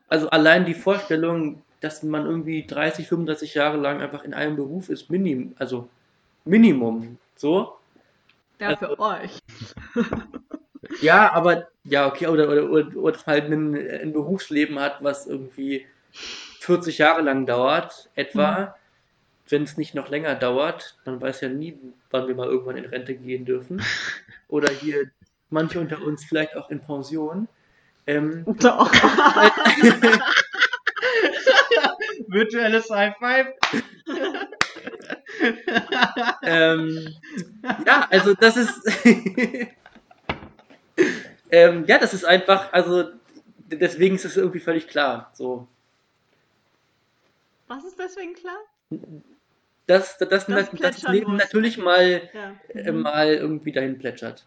[0.08, 4.90] Also allein die Vorstellung, dass man irgendwie 30, 35 Jahre lang einfach in einem Beruf
[4.90, 5.90] ist, Minim, also
[6.46, 7.18] Minimum.
[7.36, 7.78] So.
[8.60, 9.40] Ja, für euch.
[11.00, 15.86] Ja, aber ja, okay, oder, oder, oder, oder halt ein, ein Berufsleben hat, was irgendwie
[16.60, 18.76] 40 Jahre lang dauert, etwa.
[19.48, 21.78] Wenn es nicht noch länger dauert, man weiß ja nie,
[22.10, 23.82] wann wir mal irgendwann in Rente gehen dürfen.
[24.48, 25.12] Oder hier
[25.50, 27.48] manche unter uns vielleicht auch in Pension.
[28.08, 28.92] Ähm, Doch.
[32.32, 33.48] Virtuelles High Five.
[36.44, 37.16] ähm,
[37.86, 39.06] ja, also das ist.
[41.52, 43.10] ähm, ja, das ist einfach, also
[43.68, 45.32] deswegen ist es irgendwie völlig klar.
[45.34, 45.68] So.
[47.68, 48.58] Was ist deswegen klar?
[49.88, 52.56] Dass, Das dass das plätschern Leben natürlich mal, Ja.
[52.70, 54.46] äh, mal irgendwie dahin plätschert.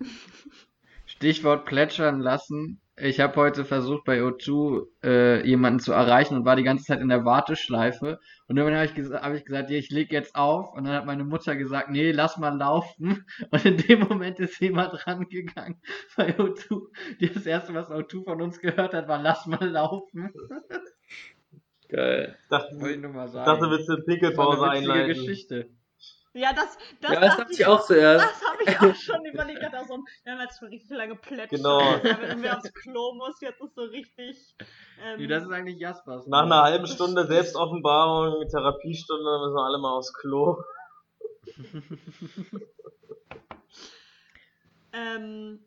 [1.06, 2.80] Stichwort plätschern lassen.
[2.98, 7.00] Ich habe heute versucht bei O2 äh, jemanden zu erreichen und war die ganze Zeit
[7.00, 8.18] in der Warteschleife.
[8.48, 10.72] Und irgendwann habe ich, hab ich gesagt, ja, ich leg jetzt auf.
[10.72, 13.26] Und dann hat meine Mutter gesagt, nee, lass mal laufen.
[13.50, 15.78] Und in dem Moment ist jemand rangegangen
[16.16, 16.86] bei O2.
[17.20, 20.30] Die das erste, was O2 von uns gehört hat, war lass mal laufen.
[21.88, 22.36] Geil.
[22.48, 23.60] Dachte, Wollte ich nur mal sagen.
[23.60, 25.08] das Pinkelpause eine witzige einleiten?
[25.08, 25.70] Geschichte.
[26.38, 28.24] Ja, das, das, ja, das dachte ich auch zuerst.
[28.24, 29.58] Das habe ich auch schon überlegt.
[29.58, 31.56] Ich dachte auch so, wir haben jetzt schon richtig lange Plätze.
[31.56, 31.78] Genau.
[32.02, 34.54] Wenn wir aufs Klo muss, jetzt ist so richtig.
[35.02, 36.26] Ähm, Nee, das ist eigentlich Jaspers.
[36.26, 40.58] Nach einer halben Stunde Selbstoffenbarung, Therapiestunde, müssen wir alle mal aufs Klo.
[44.92, 45.60] ähm,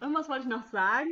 [0.00, 1.10] irgendwas wollte ich noch sagen,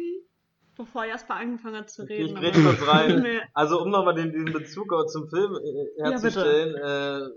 [0.77, 2.35] bevor Jasper angefangen hat zu Ich reden.
[2.37, 3.25] grätsch aber- kurz rein.
[3.55, 7.29] Also um nochmal den, diesen Bezug zum Film äh, Ja, herzustellen, äh,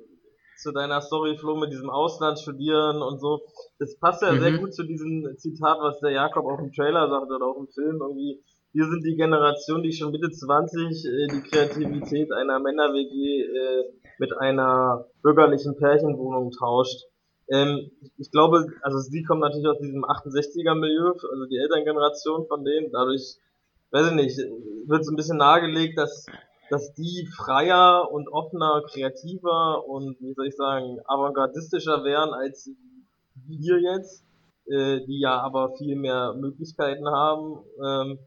[0.57, 3.41] zu deiner Story, Flo, mit diesem Auslandsstudieren und so,
[3.79, 4.57] das passt ja sehr Mhm.
[4.59, 7.99] gut zu diesem Zitat, was der Jakob auch im Trailer sagt oder auch im Film
[8.01, 8.41] irgendwie.
[8.73, 13.83] Wir sind die Generation, die schon Mitte 20 äh, die Kreativität einer Männer-WG äh,
[14.17, 17.03] mit einer bürgerlichen Pärchenwohnung tauscht.
[17.49, 22.91] Ähm, ich glaube, also sie kommt natürlich aus diesem 68er-Milieu, also die Elterngeneration von denen,
[22.91, 23.37] dadurch
[23.91, 24.37] weiß ich nicht,
[24.87, 26.25] wird so ein bisschen nahegelegt, dass,
[26.73, 32.71] dass die freier und offener, kreativer und, wie soll ich sagen, avantgardistischer wären als
[33.47, 34.23] wir jetzt,
[34.65, 37.59] äh, die ja aber viel mehr Möglichkeiten haben.
[37.83, 38.19] Ähm,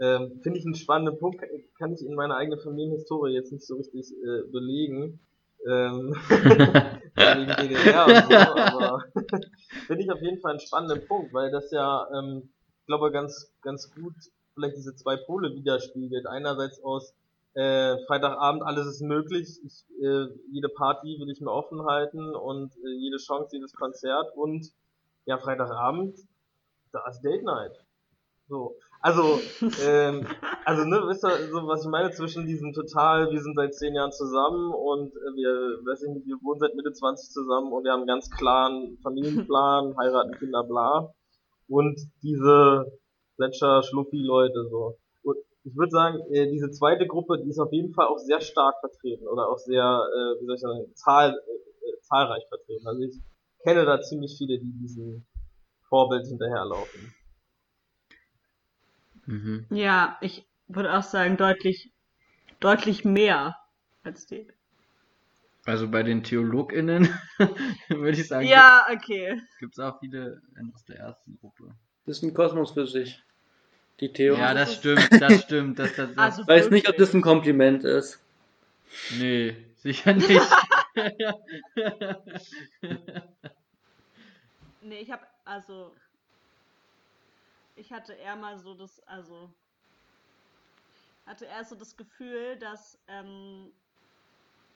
[0.00, 1.40] ähm, Finde ich einen spannenden Punkt,
[1.78, 5.20] kann- ich in meiner eigenen Familienhistorie jetzt nicht so richtig äh, belegen.
[5.64, 6.14] Ähm,
[7.14, 9.04] wegen DDR und so, aber
[9.86, 12.48] finde ich auf jeden Fall einen spannenden Punkt, weil das ja, ähm,
[12.80, 14.14] ich glaube, ganz, ganz gut
[14.54, 16.26] vielleicht diese zwei Pole widerspiegelt.
[16.26, 17.14] Einerseits aus
[17.54, 22.74] äh, Freitagabend, alles ist möglich, ich, äh, jede Party will ich mir offen halten und
[22.76, 24.70] äh, jede Chance, jedes Konzert und
[25.24, 26.16] ja, Freitagabend,
[26.92, 27.72] da ist Date Night.
[28.48, 28.76] So.
[29.00, 29.40] Also,
[29.82, 30.26] ähm,
[30.64, 33.94] also ne, wisst ihr, so was ich meine zwischen diesem total, wir sind seit zehn
[33.94, 37.84] Jahren zusammen und äh, wir, weiß ich nicht, wir wohnen seit Mitte 20 zusammen und
[37.84, 41.12] wir haben einen ganz klaren Familienplan, heiraten, Kinder, bla.
[41.68, 42.90] Und diese
[43.36, 44.98] Gletscher, Schluffi-Leute so.
[45.64, 48.76] Ich würde sagen, äh, diese zweite Gruppe, die ist auf jeden Fall auch sehr stark
[48.80, 52.86] vertreten oder auch sehr, äh, wie soll ich sagen, zahl, äh, zahlreich vertreten.
[52.86, 53.20] Also ich
[53.64, 55.26] kenne da ziemlich viele, die diesem
[55.88, 57.14] Vorbild hinterherlaufen.
[59.26, 59.66] Mhm.
[59.70, 61.92] Ja, ich würde auch sagen, deutlich,
[62.60, 63.56] deutlich mehr
[64.02, 64.48] als die.
[65.64, 67.08] Also bei den TheologInnen
[67.88, 69.42] würde ich sagen, Ja, okay.
[69.58, 70.40] gibt es auch viele
[70.74, 71.74] aus der ersten Gruppe.
[72.06, 73.22] Das ist ein Kosmos für sich.
[74.00, 74.36] Die Theo.
[74.36, 75.78] Ja, das stimmt, das stimmt.
[75.78, 77.22] Das, das, das, Also Weiß nicht, ob das ein.
[77.22, 78.20] Kompliment ist.
[79.18, 80.40] nee, sicher nicht.
[84.80, 85.94] Nee, ich habe also
[87.76, 89.50] ich hatte eher mal so das, also
[91.26, 93.70] hatte erst so das Gefühl, dass ähm,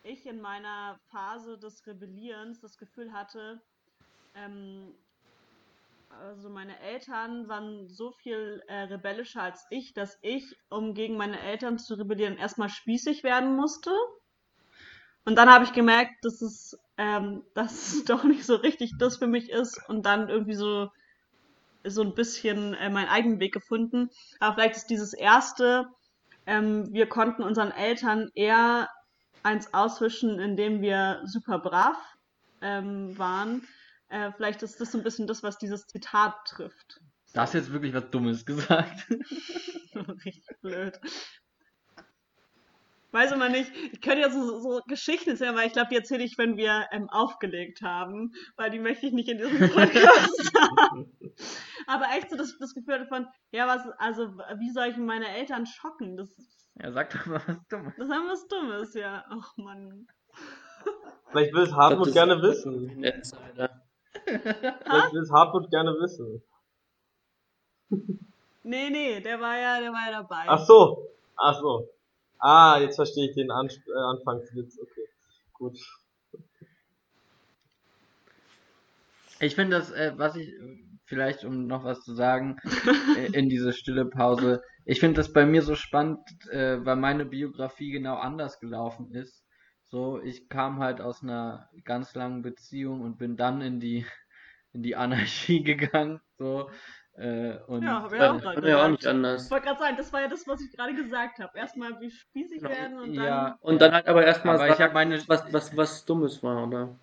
[0.03, 3.61] ich in meiner Phase des Rebellierens das Gefühl hatte,
[4.35, 4.95] ähm,
[6.21, 11.41] also meine Eltern waren so viel äh, rebellischer als ich, dass ich, um gegen meine
[11.41, 13.91] Eltern zu rebellieren, erstmal spießig werden musste.
[15.25, 19.17] Und dann habe ich gemerkt, dass es, ähm, dass es doch nicht so richtig das
[19.17, 20.91] für mich ist und dann irgendwie so
[21.85, 24.09] so ein bisschen äh, meinen eigenen Weg gefunden.
[24.39, 25.89] Aber vielleicht ist dieses erste,
[26.47, 28.89] ähm, wir konnten unseren Eltern eher
[29.43, 31.97] eins auswischen, indem wir super brav
[32.61, 33.67] ähm, waren.
[34.13, 37.01] Äh, vielleicht ist das so ein bisschen das, was dieses Zitat trifft.
[37.33, 39.07] Das ist jetzt wirklich was Dummes gesagt.
[39.95, 41.01] Richtig blöd.
[43.11, 43.71] Weiß immer nicht.
[43.93, 46.87] Ich könnte ja so, so Geschichten erzählen, aber ich glaube, die erzähle ich, wenn wir
[46.93, 51.11] ähm, aufgelegt haben, weil die möchte ich nicht in diesem Podcast haben.
[51.87, 55.67] Aber echt so das, das Gefühl von, ja, was, also, wie soll ich meine Eltern
[55.67, 56.17] schocken?
[56.17, 56.35] Das,
[56.81, 57.95] Ja, sag doch mal was Dummes.
[57.99, 59.25] das ist was Dummes, ja.
[59.29, 60.07] Ach, Mann.
[61.31, 62.89] Vielleicht will es Ich Hartmut gerne wissen.
[62.97, 63.82] ein Insider.
[64.25, 66.43] Vielleicht will es Hartmut gerne wissen.
[68.65, 70.45] Nee, nee, der war ja, der war ja dabei.
[70.47, 71.09] Ach so.
[71.37, 71.89] Ach so.
[72.39, 74.79] Ah, jetzt verstehe ich den Ans äh, Anfangswitz.
[74.81, 75.09] Okay.
[75.55, 75.79] Gut.
[79.41, 80.53] Ich finde das, äh, was ich,
[81.05, 82.59] vielleicht um noch was zu sagen,
[83.17, 86.21] äh, in diese stille Pause, ich finde das bei mir so spannend,
[86.51, 89.42] äh, weil meine Biografie genau anders gelaufen ist.
[89.93, 94.07] So, ich kam halt aus einer ganz langen Beziehung und bin dann in die,
[94.73, 96.21] in die Anarchie gegangen.
[96.39, 96.71] So,
[97.15, 99.45] äh, und Ja, hab ich auch Ja, gerade kann ja auch nicht anders.
[99.45, 101.59] Ich wollte gerade sagen, das war ja das, was ich gerade gesagt habe.
[101.59, 103.45] Erstmal wie spießig werden und dann.
[103.45, 106.67] ja, Und dann halt aber erstmal aber ich habe meine, was, was, was Dummes war,
[106.67, 106.97] oder?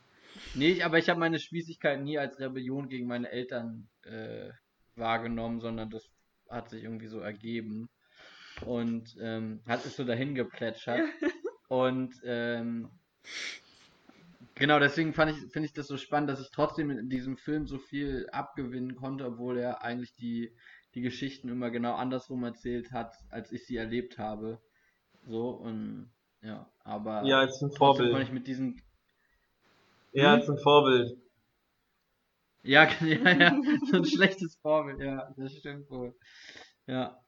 [0.54, 4.50] Nee, ich- aber ich habe meine Spießigkeit nie als Rebellion gegen meine Eltern äh,
[4.96, 6.10] wahrgenommen, sondern das
[6.50, 7.90] hat sich irgendwie so ergeben
[8.66, 11.04] und ähm, hat es so dahin geplätschert.
[11.70, 12.90] Und ähm,
[14.56, 17.68] genau deswegen fand ich, finde ich das so spannend, dass ich trotzdem in diesem Film
[17.68, 20.56] so viel abgewinnen konnte, obwohl er eigentlich die,
[20.96, 24.62] die Geschichten immer genau andersrum erzählt hat, als ich sie erlebt habe.
[25.26, 26.12] So und
[26.42, 28.12] ja, aber Ja, als ein Vorbild.
[28.12, 28.82] konnte ich mit diesen
[30.14, 30.40] Ja, Hm?
[30.40, 31.18] als ein Vorbild.
[32.64, 33.62] Ja, ja, ja,
[33.92, 36.14] so ein schlechtes Vorbild, ja, das stimmt wohl.
[36.88, 37.20] Ja.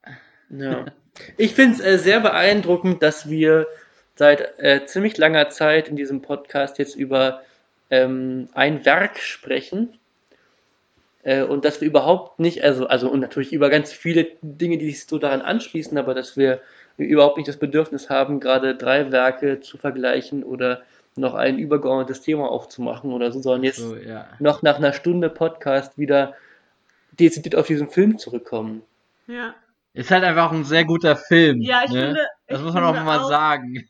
[0.50, 0.92] Ja.
[1.36, 3.66] Ich finde es äh, sehr beeindruckend, dass wir
[4.14, 7.42] seit äh, ziemlich langer Zeit in diesem Podcast jetzt über
[7.90, 9.98] ähm, ein Werk sprechen.
[11.22, 14.90] Äh, und dass wir überhaupt nicht, also, also und natürlich über ganz viele Dinge, die
[14.90, 16.60] sich so daran anschließen, aber dass wir
[16.96, 20.82] überhaupt nicht das Bedürfnis haben, gerade drei Werke zu vergleichen oder
[21.16, 24.28] noch ein übergeordnetes Thema aufzumachen oder so, sondern jetzt So, ja.
[24.38, 26.34] noch nach einer Stunde Podcast wieder
[27.12, 28.82] dezidiert auf diesen Film zurückkommen.
[29.26, 29.54] Ja,
[29.94, 31.60] Ist halt einfach ein sehr guter Film.
[31.60, 32.06] ja ich ne?
[32.06, 32.20] finde.
[32.52, 33.88] Das ich muss man auch mal sagen.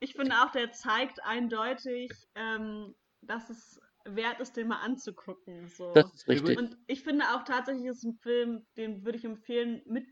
[0.00, 5.68] Ich finde auch, der zeigt eindeutig, ähm, dass es wert ist, den mal anzugucken.
[5.68, 5.92] So.
[5.92, 6.58] Das ist richtig.
[6.58, 10.06] Und ich finde auch tatsächlich ist ein Film, den würde ich empfehlen, mit,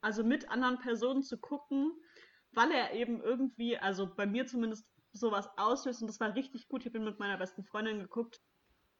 [0.00, 1.92] also mit anderen Personen zu gucken,
[2.52, 6.82] weil er eben irgendwie, also bei mir zumindest sowas auslöst und das war richtig gut.
[6.82, 8.40] Ich habe ihn mit meiner besten Freundin geguckt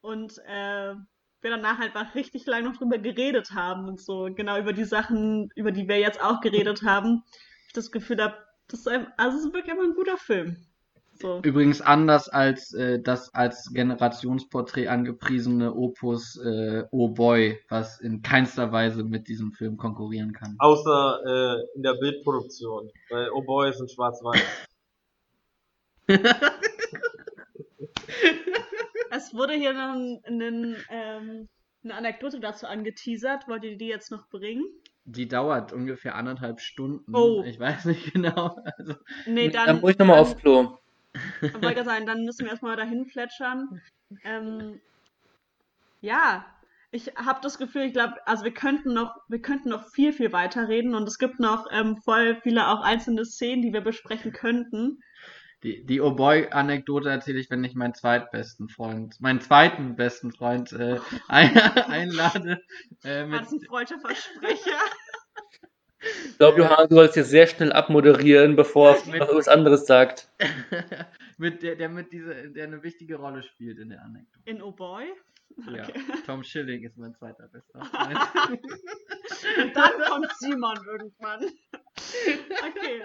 [0.01, 0.93] und äh,
[1.41, 4.85] wir danach halt mal richtig lange noch drüber geredet haben und so, genau über die
[4.85, 7.23] Sachen, über die wir jetzt auch geredet haben.
[7.75, 8.35] Das Gefühl habe,
[8.67, 10.57] das ist, ein, also es ist wirklich einfach ein guter Film.
[11.21, 11.39] So.
[11.43, 18.73] Übrigens anders als äh, das als Generationsporträt angepriesene Opus äh, Oh Boy, was in keinster
[18.73, 20.55] Weise mit diesem Film konkurrieren kann.
[20.59, 22.91] Außer äh, in der Bildproduktion.
[23.09, 24.41] Weil Oh Boy ist in schwarz-weiß.
[29.11, 31.49] Es wurde hier noch ein, ein, ähm,
[31.83, 33.47] eine Anekdote dazu angeteasert.
[33.47, 34.65] Wollt ihr die jetzt noch bringen?
[35.05, 37.15] Die dauert ungefähr anderthalb Stunden.
[37.15, 37.43] Oh.
[37.45, 38.57] Ich weiß nicht genau.
[38.77, 38.95] Also,
[39.27, 39.67] Nee, dann.
[39.67, 40.77] Dann muss ich nochmal dann- auf Klo.
[41.41, 43.81] Dann wollte ich sagen, dann müssen wir erstmal dahin plätschern.
[44.25, 44.81] Ähm,
[46.01, 46.45] ja,
[46.91, 50.33] ich habe das Gefühl, ich glaube, also wir könnten noch, wir könnten noch viel, viel
[50.33, 54.33] weiter reden und es gibt noch ähm, voll viele auch einzelne Szenen, die wir besprechen
[54.33, 54.99] könnten.
[55.63, 60.71] Die, die Oh Boy-Anekdote erzähle ich, wenn ich meinen zweitbesten Freund, meinen zweiten besten Freund
[60.73, 62.61] äh, ein, einlade.
[63.03, 64.79] Äh, mit, freudscher Versprecher?
[66.29, 70.29] Ich glaube, Johann, du sollst jetzt sehr schnell abmoderieren, bevor er noch irgendwas anderes sagt.
[71.39, 74.39] mit der, der mit diese, der eine wichtige Rolle spielt in der Anekdote.
[74.45, 75.05] In Oh Boy?
[75.67, 75.99] Ja, Okay.
[76.25, 78.19] Tom Schilling ist mein zweiter bester Freund.
[79.63, 81.45] Und dann kommt Simon irgendwann.
[82.69, 83.03] Okay.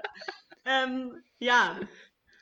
[0.65, 1.81] Ähm, ja,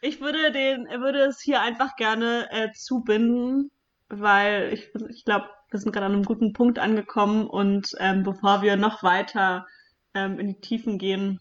[0.00, 3.70] ich würde den, würde es hier einfach gerne äh, zubinden,
[4.08, 8.62] weil ich, ich glaube, wir sind gerade an einem guten Punkt angekommen und ähm, bevor
[8.62, 9.66] wir noch weiter
[10.14, 11.40] ähm, in die Tiefen gehen,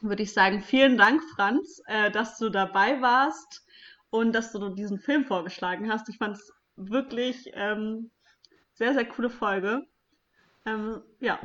[0.00, 3.66] würde ich sagen, vielen Dank, Franz, äh, dass du dabei warst
[4.10, 6.08] und dass du diesen Film vorgeschlagen hast.
[6.08, 8.10] Ich fand es wirklich ähm,
[8.74, 9.86] sehr, sehr coole Folge.
[10.64, 11.38] Ähm, ja.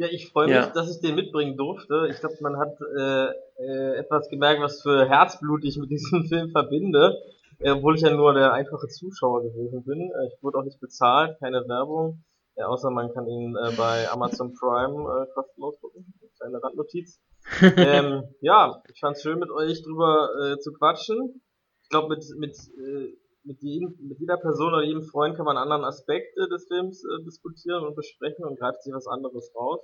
[0.00, 0.70] Ja, ich freue mich, Ja.
[0.70, 2.08] dass ich den mitbringen durfte.
[2.08, 3.26] Ich glaube, man hat äh,
[3.62, 7.18] äh, etwas gemerkt, was für Herzblut ich mit diesem Film verbinde.
[7.58, 10.00] Äh, obwohl ich ja nur der einfache Zuschauer gewesen bin.
[10.00, 12.24] Äh, ich wurde auch nicht bezahlt, keine Werbung.
[12.54, 16.14] Äh, außer man kann ihn bei Amazon Prime kostenlos gucken.
[16.38, 17.20] Kleine Randnotiz.
[17.76, 21.42] ähm, ja, ich fand's schön mit euch drüber zu quatschen.
[21.82, 23.12] Ich glaube, mit, mit, äh,
[23.44, 27.24] mit, jedem, mit jeder Person oder jedem Freund kann man anderen Aspekte des Films äh,
[27.24, 29.80] diskutieren und besprechen und greift sich was anderes raus.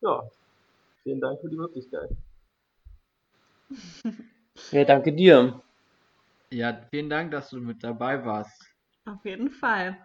[0.00, 0.28] Ja,
[1.02, 2.10] vielen Dank für die Möglichkeit.
[4.72, 5.62] Ja, danke dir.
[6.50, 8.60] ja, vielen Dank, dass du mit dabei warst.
[9.06, 9.96] Auf jeden Fall.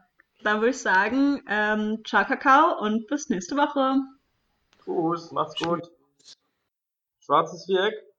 [0.43, 3.99] Dann würde ich sagen, ähm, ciao Kakao und bis nächste Woche.
[4.83, 5.89] Tschüss, macht's gut.
[7.19, 8.12] Schwarzes Viereck.